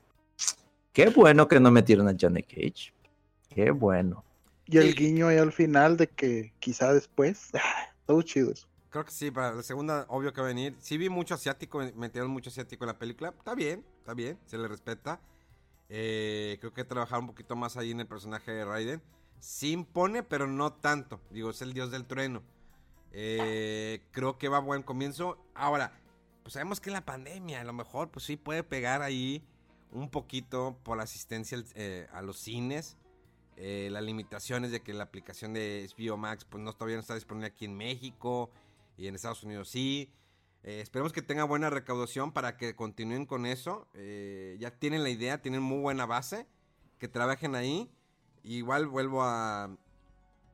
[0.93, 2.93] qué bueno que no metieron a Johnny Cage,
[3.49, 4.23] qué bueno.
[4.65, 7.51] Y el guiño ahí al final de que quizá después,
[8.05, 8.67] todo chido eso.
[8.97, 10.75] Creo que sí, para la segunda, obvio que va a venir.
[10.79, 13.29] Sí vi mucho asiático, metieron mucho asiático en la película.
[13.29, 15.21] Está bien, está bien, se le respeta.
[15.87, 19.03] Eh, creo que trabajar un poquito más ahí en el personaje de Raiden.
[19.39, 21.21] Sí impone, pero no tanto.
[21.29, 22.41] Digo, es el dios del trueno.
[23.11, 25.37] Eh, creo que va a buen comienzo.
[25.53, 25.91] Ahora,
[26.41, 29.43] pues sabemos que la pandemia a lo mejor pues sí puede pegar ahí
[29.91, 32.97] un poquito por la asistencia eh, a los cines.
[33.57, 37.13] Eh, las limitaciones de que la aplicación de HBO Max pues no, todavía no está
[37.13, 38.49] disponible aquí en México
[38.97, 40.11] y en Estados Unidos sí.
[40.63, 43.87] Eh, esperemos que tenga buena recaudación para que continúen con eso.
[43.93, 46.47] Eh, ya tienen la idea, tienen muy buena base.
[46.97, 47.89] Que trabajen ahí.
[48.43, 49.69] Igual vuelvo a,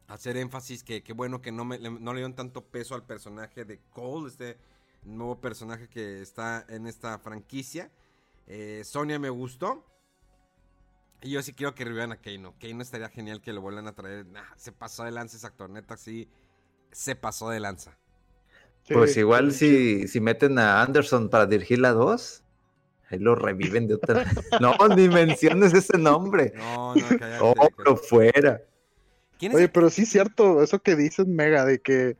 [0.07, 3.65] hacer énfasis que, que bueno que no, me, no le dieron tanto peso al personaje
[3.65, 4.57] de Cole, este
[5.03, 7.91] nuevo personaje que está en esta franquicia.
[8.47, 9.85] Eh, Sonia me gustó.
[11.21, 12.57] Y yo sí quiero que revivan a Keino.
[12.59, 14.25] Keino estaría genial que lo vuelvan a traer.
[14.57, 16.29] se pasó de lanza ese actor, neta, sí.
[16.91, 17.97] Se pasó de lanza.
[18.89, 22.43] Pues igual si, si meten a Anderson para dirigir la 2,
[23.09, 24.25] ahí lo reviven de otra.
[24.61, 26.53] no, ni menciones ese nombre.
[26.55, 27.37] No, no, cállate.
[27.85, 28.61] Oh, fuera.
[29.53, 32.17] Oye, pero sí es cierto, eso que dices, Mega, de que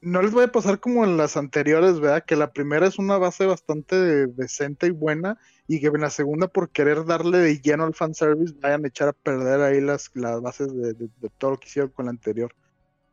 [0.00, 2.24] no les voy a pasar como en las anteriores, ¿verdad?
[2.24, 5.38] Que la primera es una base bastante decente y buena,
[5.68, 9.08] y que en la segunda, por querer darle de lleno al fanservice, vayan a echar
[9.08, 12.10] a perder ahí las, las bases de, de, de todo lo que hicieron con la
[12.10, 12.52] anterior.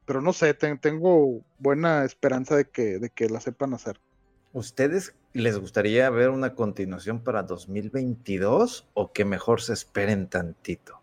[0.05, 3.99] Pero no sé, ten, tengo buena esperanza de que, de que la sepan hacer.
[4.53, 11.01] ¿Ustedes les gustaría ver una continuación para 2022 o que mejor se esperen tantito?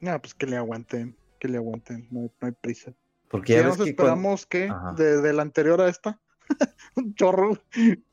[0.00, 2.94] No, pues que le aguanten que le aguanten, no hay, no hay prisa.
[3.28, 6.18] Porque ya, ya nos esperamos que, de, de, la anterior a esta,
[6.96, 7.58] un chorro,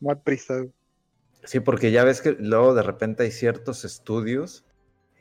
[0.02, 0.66] no hay prisa.
[1.46, 4.66] Sí, porque ya ves que luego de repente hay ciertos estudios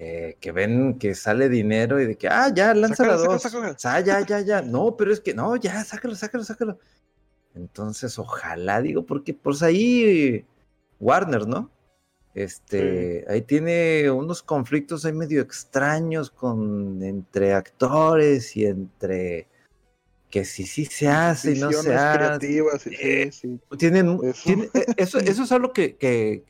[0.02, 3.44] eh, que ven que sale dinero y de que, ah, ya, lanza la dos.
[3.84, 4.62] Ah, ya, ya, ya.
[4.62, 6.78] No, pero es que, no, ya, sácalo, sácalo, sácalo.
[7.54, 10.46] Entonces, ojalá, digo, porque pues ahí
[11.00, 11.70] Warner, ¿no?
[12.34, 13.26] Este, sí.
[13.28, 19.48] ahí tiene unos conflictos ahí medio extraños con entre actores y entre
[20.30, 22.40] que si sí se hace y no se hace.
[22.78, 23.60] Sí, eh, sí.
[23.76, 24.42] Tienen, eso.
[24.44, 26.42] Tiene, eh, eso, eso, es algo que, que,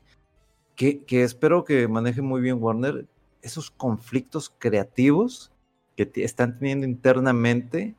[0.77, 3.07] que, que, espero que maneje muy bien Warner.
[3.43, 5.51] Esos conflictos creativos
[5.97, 7.95] que están teniendo internamente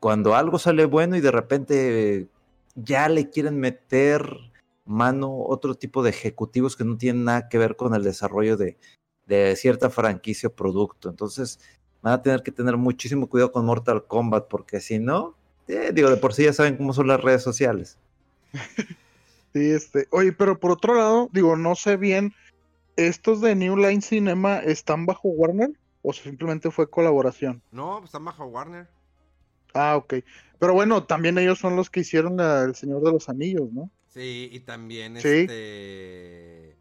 [0.00, 2.28] cuando algo sale bueno y de repente
[2.74, 4.28] ya le quieren meter
[4.84, 8.76] mano otro tipo de ejecutivos que no tienen nada que ver con el desarrollo de,
[9.26, 11.08] de cierta franquicia o producto.
[11.08, 11.58] Entonces
[12.02, 15.34] van a tener que tener muchísimo cuidado con Mortal Kombat porque si no,
[15.66, 17.98] eh, digo, de por sí ya saben cómo son las redes sociales.
[19.52, 22.34] Sí, este, oye, pero por otro lado, digo, no sé bien,
[22.96, 25.70] ¿estos de New Line Cinema están bajo Warner
[26.02, 27.62] o simplemente fue colaboración?
[27.70, 28.88] No, están bajo Warner.
[29.74, 30.14] Ah, ok.
[30.58, 33.90] Pero bueno, también ellos son los que hicieron la, El Señor de los Anillos, ¿no?
[34.08, 35.28] Sí, y también ¿Sí?
[35.28, 36.76] este.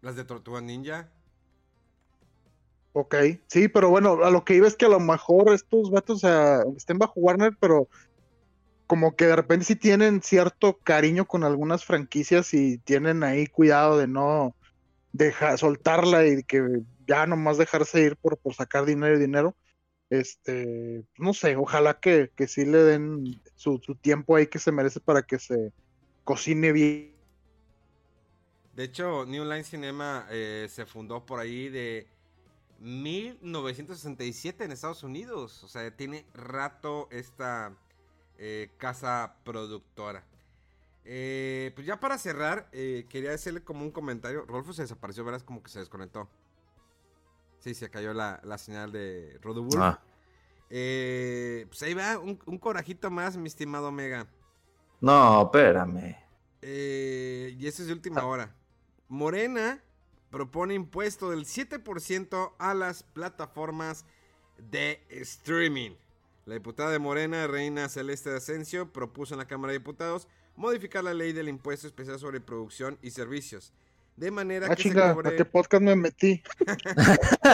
[0.00, 1.10] Las de Tortuga Ninja.
[2.94, 3.14] Ok,
[3.46, 6.20] sí, pero bueno, a lo que iba es que a lo mejor estos vatos o
[6.20, 7.88] sea, estén bajo Warner, pero
[8.86, 13.98] como que de repente sí tienen cierto cariño con algunas franquicias y tienen ahí cuidado
[13.98, 14.56] de no
[15.12, 19.56] dejar soltarla y que ya nomás dejarse ir por, por sacar dinero y dinero.
[20.10, 24.72] Este, no sé, ojalá que, que sí le den su, su tiempo ahí que se
[24.72, 25.72] merece para que se
[26.24, 27.14] cocine bien.
[28.74, 32.06] De hecho, New Line Cinema eh, se fundó por ahí de
[32.78, 35.64] 1967 en Estados Unidos.
[35.64, 37.76] O sea, tiene rato esta
[38.38, 40.24] eh, casa productora.
[41.10, 44.44] Eh, pues ya para cerrar, eh, quería hacerle como un comentario.
[44.46, 46.28] Rolfo se desapareció, verás como que se desconectó.
[47.60, 49.78] Sí, se cayó la, la señal de Rodobur.
[49.80, 50.02] Ah,
[50.68, 54.26] Eh, pues ahí va, un, un corajito más, mi estimado Omega.
[55.00, 56.14] no, espérame.
[56.60, 58.54] Eh, y eso es de última hora.
[59.08, 59.82] Morena
[60.30, 64.04] propone impuesto del 7% a las plataformas
[64.58, 65.92] de streaming.
[66.44, 70.28] La diputada de Morena, Reina Celeste de Asensio, propuso en la Cámara de Diputados
[70.58, 73.72] modificar la ley del impuesto especial sobre producción y servicios.
[74.16, 75.36] De manera Ah, que se chinga, ¿a cobre...
[75.36, 76.42] qué podcast me metí?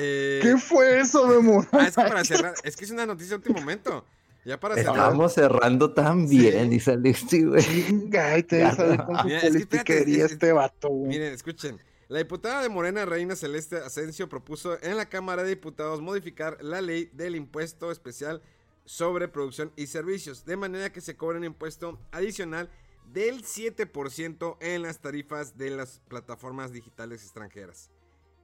[0.00, 1.66] eh, ¿Qué fue eso, Memo?
[1.72, 4.04] ah, es que para cerrar, es que es una noticia de último momento.
[4.44, 4.94] Ya para cerrar.
[4.96, 7.62] Estamos cerrando tan bien y saliste, güey.
[7.62, 8.74] Chinga, y te Ya.
[8.74, 11.08] sale con su Mira, es que espérate, politiquería es- este vato, güey.
[11.08, 11.78] Miren, escuchen.
[12.08, 16.82] La diputada de Morena, Reina Celeste Asensio, propuso en la Cámara de Diputados modificar la
[16.82, 18.42] ley del impuesto especial
[18.84, 22.70] sobre producción y servicios, de manera que se cobre un impuesto adicional
[23.12, 27.90] del 7% en las tarifas de las plataformas digitales extranjeras.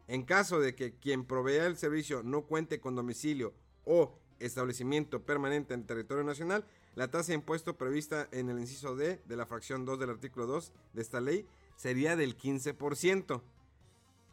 [0.09, 3.53] En caso de que quien provea el servicio no cuente con domicilio
[3.85, 6.65] o establecimiento permanente en territorio nacional,
[6.95, 10.47] la tasa de impuesto prevista en el inciso D de la fracción 2 del artículo
[10.47, 13.43] 2 de esta ley sería del 15%.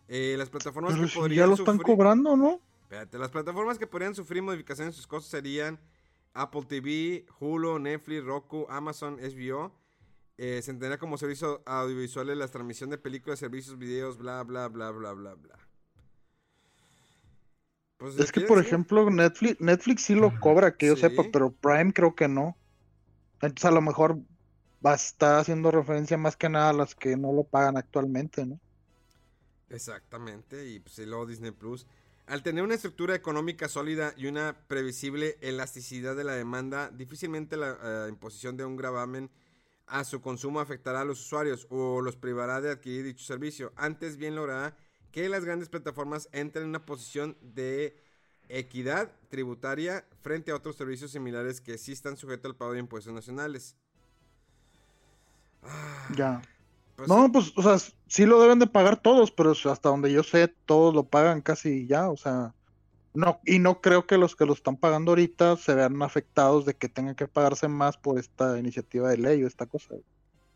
[0.10, 2.62] Eh, las plataformas Pero que si podrían ya lo están sufrir- cobrando, ¿no?
[2.84, 5.78] Espérate, las plataformas que podrían sufrir modificaciones en sus costos serían
[6.42, 9.74] Apple TV, Hulu, Netflix, Roku, Amazon, HBO.
[10.38, 14.92] Eh, se entenderá como servicios audiovisuales la transmisión de películas, servicios, videos, bla, bla, bla,
[14.92, 15.58] bla, bla, bla.
[17.98, 18.60] Pues, Es que, ¿quieres por decir?
[18.60, 20.98] ejemplo, Netflix, Netflix sí lo cobra, que yo Sí.
[20.98, 22.60] sepa, pero Prime creo que no.
[23.42, 24.20] Entonces a lo mejor
[24.86, 28.46] va a estar haciendo referencia más que nada a las que no lo pagan actualmente,
[28.46, 28.62] ¿no?
[29.70, 31.86] Exactamente, y pues y luego Disney Plus.
[32.28, 37.78] Al tener una estructura económica sólida y una previsible elasticidad de la demanda, difícilmente la
[37.82, 39.32] eh, imposición de un gravamen
[39.86, 43.72] a su consumo afectará a los usuarios o los privará de adquirir dicho servicio.
[43.78, 44.76] Antes bien logrará
[45.14, 47.96] que las grandes plataformas entren en una posición de
[48.50, 53.14] equidad tributaria frente a otros servicios similares que sí están sujetos al pago de impuestos
[53.14, 53.78] nacionales.
[55.64, 56.42] Ah, Ya.
[56.98, 57.78] Pues, No, pues, o sea,
[58.08, 61.88] sí lo deben de pagar todos, pero hasta donde yo sé, todos lo pagan casi
[61.88, 62.54] ya, o sea,
[63.14, 66.76] no, y no creo que los que lo están pagando ahorita se vean afectados de
[66.76, 69.96] que tengan que pagarse más por esta iniciativa de ley o esta cosa.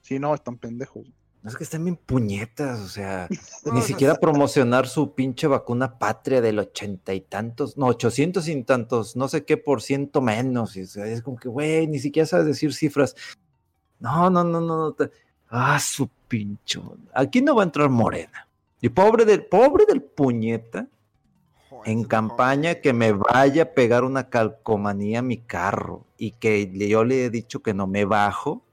[0.01, 1.07] Si no, están pendejos.
[1.41, 3.27] No es que están bien puñetas, o sea,
[3.65, 8.63] no, ni siquiera promocionar su pinche vacuna patria del ochenta y tantos, no, ochocientos y
[8.63, 10.75] tantos, no sé qué por ciento menos.
[10.77, 13.15] Y, o sea, es como que, güey, ni siquiera sabes decir cifras.
[13.99, 14.93] No, no, no, no, no.
[14.93, 15.09] te-
[15.51, 16.95] Ah, su pincho.
[17.13, 18.47] Aquí no va a entrar Morena.
[18.79, 20.87] Y pobre del, pobre del puñeta,
[21.69, 26.71] joder, en campaña que me vaya a pegar una calcomanía a mi carro y que
[26.87, 28.63] yo le he dicho que no me bajo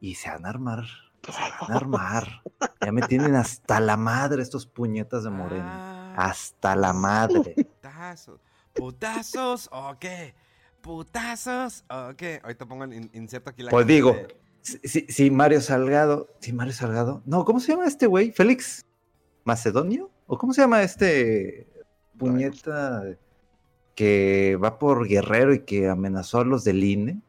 [0.00, 0.84] y se van a armar,
[1.24, 2.42] se van a armar.
[2.80, 6.14] Ya me tienen hasta la madre estos puñetas de Morena.
[6.16, 7.54] Ah, Hasta la madre.
[7.54, 8.40] Putazos.
[8.72, 10.34] ¿Putazos o qué?
[10.80, 12.40] ¿Putazos o qué?
[12.42, 14.36] Ahorita pongo el in- inserto aquí la Pues digo, de-
[14.66, 17.22] Sí, sí, sí, Mario Salgado, sí, Mario Salgado.
[17.24, 18.32] No, ¿cómo se llama este güey?
[18.32, 18.84] ¿Félix
[19.44, 20.10] Macedonio?
[20.26, 21.68] ¿O cómo se llama este
[22.18, 23.04] puñeta
[23.94, 27.20] que va por Guerrero y que amenazó a los del INE?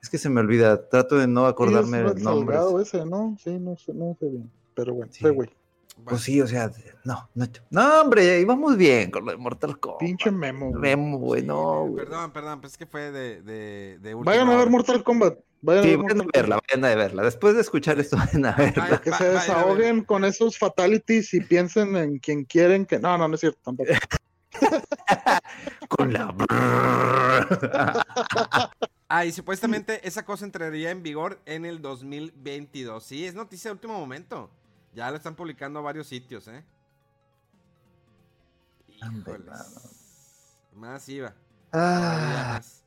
[0.00, 2.56] Es que se me olvida, trato de no acordarme Sí, es el Red nombre.
[2.56, 3.36] Salgado ese, ¿no?
[3.42, 4.48] Sí, no sé, no sé bien.
[4.74, 5.24] Pero bueno, Sí.
[5.24, 5.50] ese güey.
[6.04, 6.70] Pues sí, o sea,
[7.04, 9.98] no, no, no, hombre, íbamos bien con lo de Mortal Kombat.
[9.98, 10.68] Pinche memo.
[10.68, 10.80] güey.
[10.80, 12.04] Memo, güey, no, güey.
[12.04, 14.70] Perdón, perdón, pues es que fue de, de, de última Vayan a ver hora.
[14.70, 15.38] Mortal Kombat.
[15.60, 17.22] Vayan Sí, a vayan a verla, vayan a verla.
[17.24, 19.00] Después de escuchar esto, vayan a verla.
[19.00, 22.98] Que se desahoguen con esos fatalities y piensen en quien quieren que.
[22.98, 23.90] No, no, no es cierto tampoco.
[25.88, 26.34] Con la...
[29.10, 33.02] Ah, y supuestamente esa cosa entraría en vigor en el 2022.
[33.02, 34.50] Sí, es noticia de último momento.
[34.94, 36.62] Ya lo están publicando a varios sitios, ¿eh?
[38.86, 39.48] Híjoles.
[40.74, 41.32] Más iba.
[41.70, 42.77] Todavía Ah, más.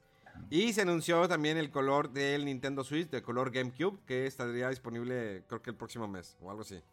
[0.51, 5.45] Y se anunció también el color del Nintendo Switch, de color GameCube, que estaría disponible
[5.47, 6.83] creo que el próximo mes o algo así.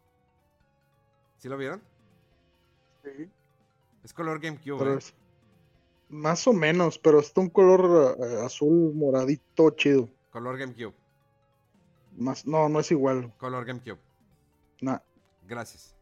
[1.39, 1.81] ¿Sí lo vieron?
[3.03, 3.29] Sí,
[4.01, 4.95] Es color GameCube.
[4.95, 4.99] ¿eh?
[6.07, 10.07] Más o menos, pero está un color eh, azul moradito chido.
[10.31, 10.93] Color GameCube.
[12.15, 13.33] Más, no, no es igual.
[13.39, 13.99] Color GameCube.
[14.79, 14.99] Nah.
[15.45, 15.98] Gracias.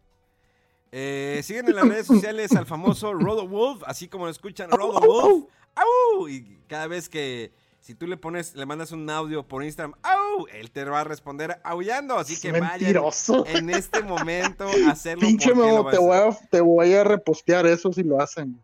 [0.91, 4.99] Eh, siguen en las redes sociales al famoso Rodo Wolf, así como lo escuchan Rodo
[4.99, 5.45] Wolf.
[5.75, 6.27] ¡Au!
[6.27, 7.51] Y cada vez que
[7.87, 10.47] si tú le pones, le mandas un audio por Instagram, ¡au!
[10.47, 12.17] Él te va a responder aullando.
[12.17, 13.45] Así que vayan Mentiroso.
[13.47, 15.21] en este momento a hacerlo.
[15.21, 18.59] Pinche Memo, te voy, a, te voy a repostear eso si lo hacen.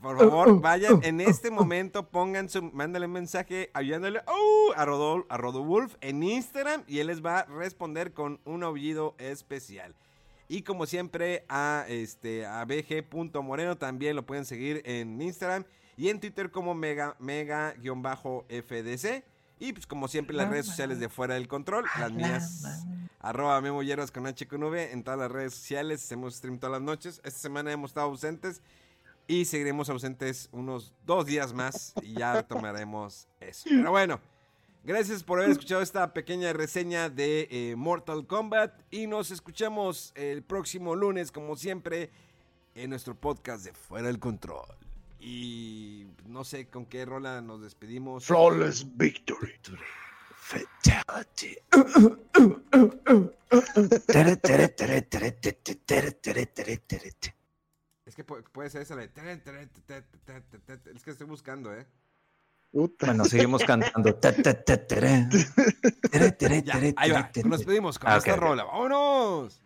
[0.00, 4.72] Por favor, vayan en este momento, pongan su, mándale un mensaje ayudándole ¡au!
[4.76, 9.16] a Rodol, a Rodowulf en Instagram y él les va a responder con un aullido
[9.18, 9.94] especial.
[10.48, 15.64] Y como siempre, a este a bg.moreno también lo pueden seguir en Instagram
[15.96, 17.74] y en Twitter como mega mega-fdc.
[19.58, 22.84] Y pues como siempre las redes sociales de Fuera del Control, las mías,
[23.20, 26.72] arroba Memo Hierbas con H con V en todas las redes sociales, hacemos stream todas
[26.72, 27.22] las noches.
[27.24, 28.60] Esta semana hemos estado ausentes
[29.26, 33.64] y seguiremos ausentes unos dos días más y ya retomaremos eso.
[33.70, 34.20] Pero bueno,
[34.86, 40.94] Gracias por haber escuchado esta pequeña reseña de Mortal Kombat y nos escuchamos el próximo
[40.94, 42.12] lunes, como siempre,
[42.76, 44.64] en nuestro podcast de Fuera del Control.
[45.18, 48.26] Y no sé con qué rola nos despedimos.
[48.26, 49.54] Flawless Victory.
[49.54, 49.82] victory.
[50.36, 51.56] Fatality.
[58.04, 59.10] es que puede ser esa de...
[60.94, 61.88] Es que estoy buscando, ¿eh?
[62.72, 63.06] Uta.
[63.06, 64.10] Bueno, seguimos cantando.
[67.44, 68.64] Nos pedimos con esta rola.
[68.64, 69.65] ¡Vámonos!